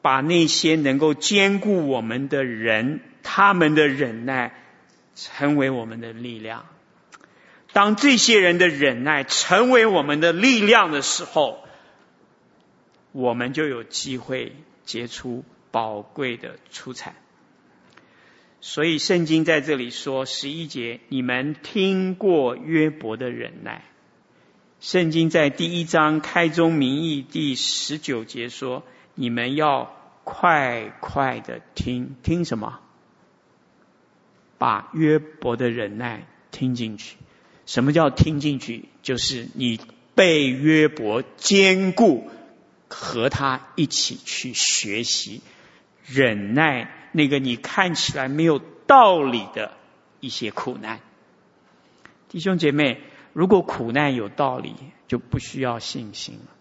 [0.00, 4.54] 把那些能够坚固我们的人，他们的忍耐
[5.14, 6.66] 成为我们的力量。
[7.74, 11.62] 当这些人的忍耐成为我们的力量的时候，
[13.12, 17.14] 我们就有机会结出宝贵的出产。
[18.64, 23.84] 所以圣经在这里说十一节，你们听过约伯的忍耐，
[24.78, 28.84] 圣经在第一章开宗明义第十九节说
[29.16, 32.78] ：“你们要快快的听，听什么？
[34.58, 37.16] 把约伯的忍耐听进去。
[37.66, 38.84] 什么叫听进去？
[39.02, 39.80] 就是你
[40.14, 42.30] 被约伯坚固，
[42.86, 45.40] 和他一起去学习
[46.06, 49.72] 忍耐那个你看起来没有道理的
[50.20, 51.00] 一些苦难。
[52.28, 53.00] 弟兄姐妹。”
[53.34, 54.74] 如果苦难有道理，
[55.08, 56.52] 就不需要信心了。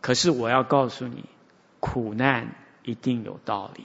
[0.00, 1.24] 可是我要告诉你，
[1.80, 2.54] 苦难
[2.84, 3.84] 一定有道理。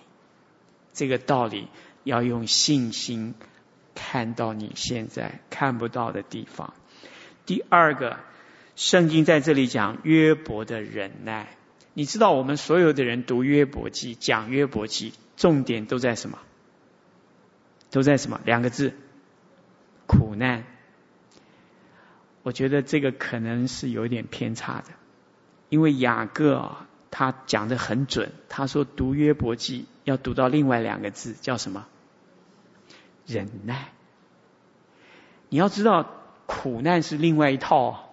[0.94, 1.68] 这个道理
[2.04, 3.34] 要用信心
[3.96, 6.76] 看到你现在看不到的地方。
[7.48, 8.20] 第二个，
[8.76, 11.58] 圣经在这里讲约伯的忍耐。
[11.96, 16.38] 你知道我们所有的人读约伯记、讲约伯记，重点都在什么？
[17.90, 18.42] 都在什么？
[18.44, 18.94] 两个字：
[20.06, 20.66] 苦难。
[22.44, 24.90] 我觉得这个可能是有点偏差的，
[25.70, 28.34] 因为雅各啊，他讲的很准。
[28.50, 31.88] 他说读约伯记要读到另外两个字，叫什么？
[33.26, 33.94] 忍耐。
[35.48, 36.12] 你要知道，
[36.48, 38.10] 苦难是另外一套，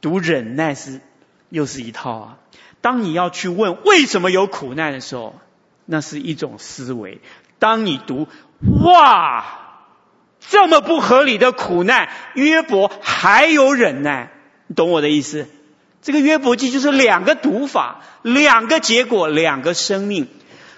[0.00, 1.00] 读忍耐是
[1.48, 2.38] 又是一套啊。
[2.80, 5.34] 当你要去问为什么有苦难的时候，
[5.86, 7.20] 那是一种思维。
[7.58, 8.28] 当你读
[8.84, 9.62] 哇。
[10.48, 14.30] 这么不合理的苦难，约伯还有忍耐，
[14.68, 15.48] 你懂我的意思？
[16.02, 20.28] 这个约伯记就是两个读法，两个结果，两个生命。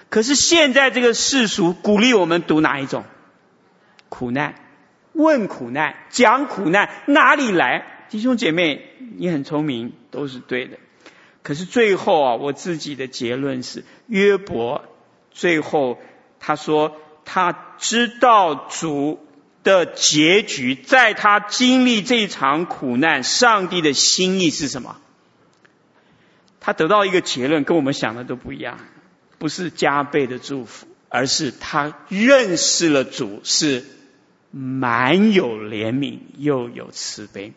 [0.09, 3.03] 可是现在这个世俗鼓励我们读哪一种？
[4.07, 4.55] 苦难，
[5.13, 8.07] 问苦难，讲苦难，哪里来？
[8.09, 8.83] 弟兄姐妹，
[9.17, 10.77] 你很聪明，都是对的。
[11.43, 14.83] 可是最后啊，我自己的结论是，约伯
[15.39, 15.99] 最后
[16.39, 16.95] 他说
[17.25, 19.25] 他知道主。
[19.61, 24.95] 的结局，在他经历这场苦难，上帝的心意是什么？
[26.61, 28.79] 他得到一个结论，跟我们想的都不一样，
[29.37, 33.83] 不是加倍的祝福，而是他认识了主是
[34.49, 37.51] 满有怜悯又有慈悲。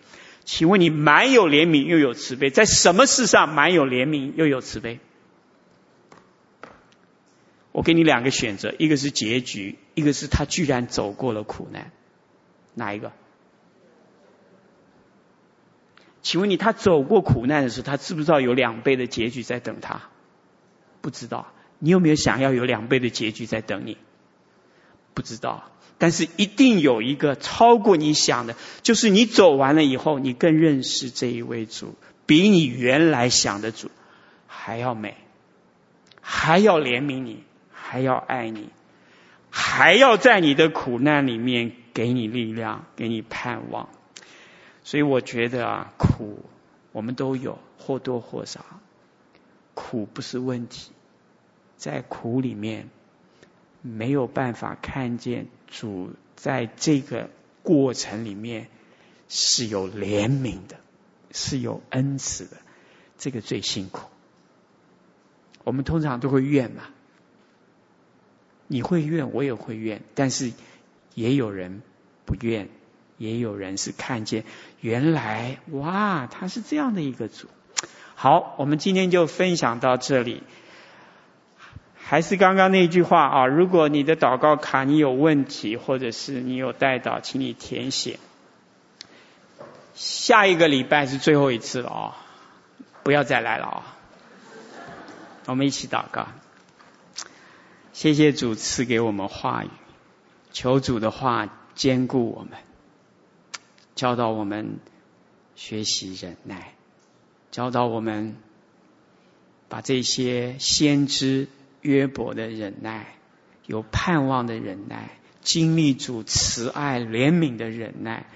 [0.44, 4.98] 请问你满有怜悯又有慈悲，在什么事上满有怜悯又有慈悲？
[7.72, 11.90] 我给你两个选择，一个是结局，一个是他居然走过了苦难，
[12.74, 13.12] 哪一个？
[16.20, 20.02] 请问你，他走过苦难的时候，他知不知道有两倍的结局在等他？
[21.00, 21.52] 不知道。
[21.80, 23.96] 你有没有想要有两倍的结局在等你？
[25.14, 25.68] 不知道。
[25.98, 31.96] 但是一定有一个超过你想的，就是你走完了以后，你更认识这一位主，
[32.26, 33.90] 比你原来想的主
[34.46, 35.16] 还要美，
[36.20, 37.42] 还要怜悯你。
[37.92, 38.70] 还要爱你，
[39.50, 43.90] 还要在你的苦难里面给你力量，给你盼望。
[44.82, 46.38] 所以我觉得啊，苦
[46.92, 48.64] 我们都有，或多或少。
[49.74, 50.92] 苦不是问题，
[51.76, 52.88] 在苦里面
[53.82, 57.28] 没有办法看见主在这个
[57.62, 58.68] 过程里面
[59.28, 60.76] 是有怜悯的，
[61.30, 62.56] 是有恩慈的，
[63.18, 64.08] 这个最辛苦。
[65.62, 66.84] 我们通常都会怨嘛。
[68.72, 70.50] 你会怨，我也会怨，但是
[71.14, 71.82] 也有人
[72.24, 72.70] 不怨，
[73.18, 74.44] 也有人是看见
[74.80, 77.48] 原来哇，他是这样的一个主。
[78.14, 80.42] 好，我们今天就分享到这里。
[82.02, 88.18] 还是刚刚那句话啊，如果你的祷告卡你有问题，或者是你有代祷，请你填写。
[89.94, 92.16] 下一个礼拜是最后一次了啊，
[93.02, 93.96] 不要再来了啊。
[95.44, 96.28] 我们一起祷告。
[97.92, 99.68] 谢谢主赐给我们话语，
[100.50, 102.58] 求主的话坚固我们，
[103.94, 104.78] 教导我们
[105.54, 106.74] 学习忍耐，
[107.50, 108.36] 教导我们
[109.68, 111.48] 把这些先知
[111.82, 113.14] 约伯的忍耐、
[113.66, 118.26] 有盼望的忍耐、经历主慈爱怜悯的忍耐，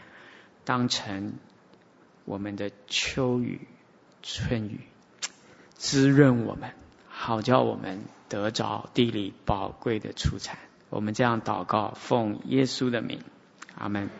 [0.64, 1.34] 当成
[2.26, 3.60] 我们的秋雨
[4.22, 4.80] 春雨，
[5.76, 6.72] 滋润我们，
[7.16, 8.04] 好叫我们。
[8.28, 10.58] 得着地里宝贵的出产，
[10.90, 13.20] 我们这样祷告，奉耶稣的名，
[13.76, 14.10] 阿门。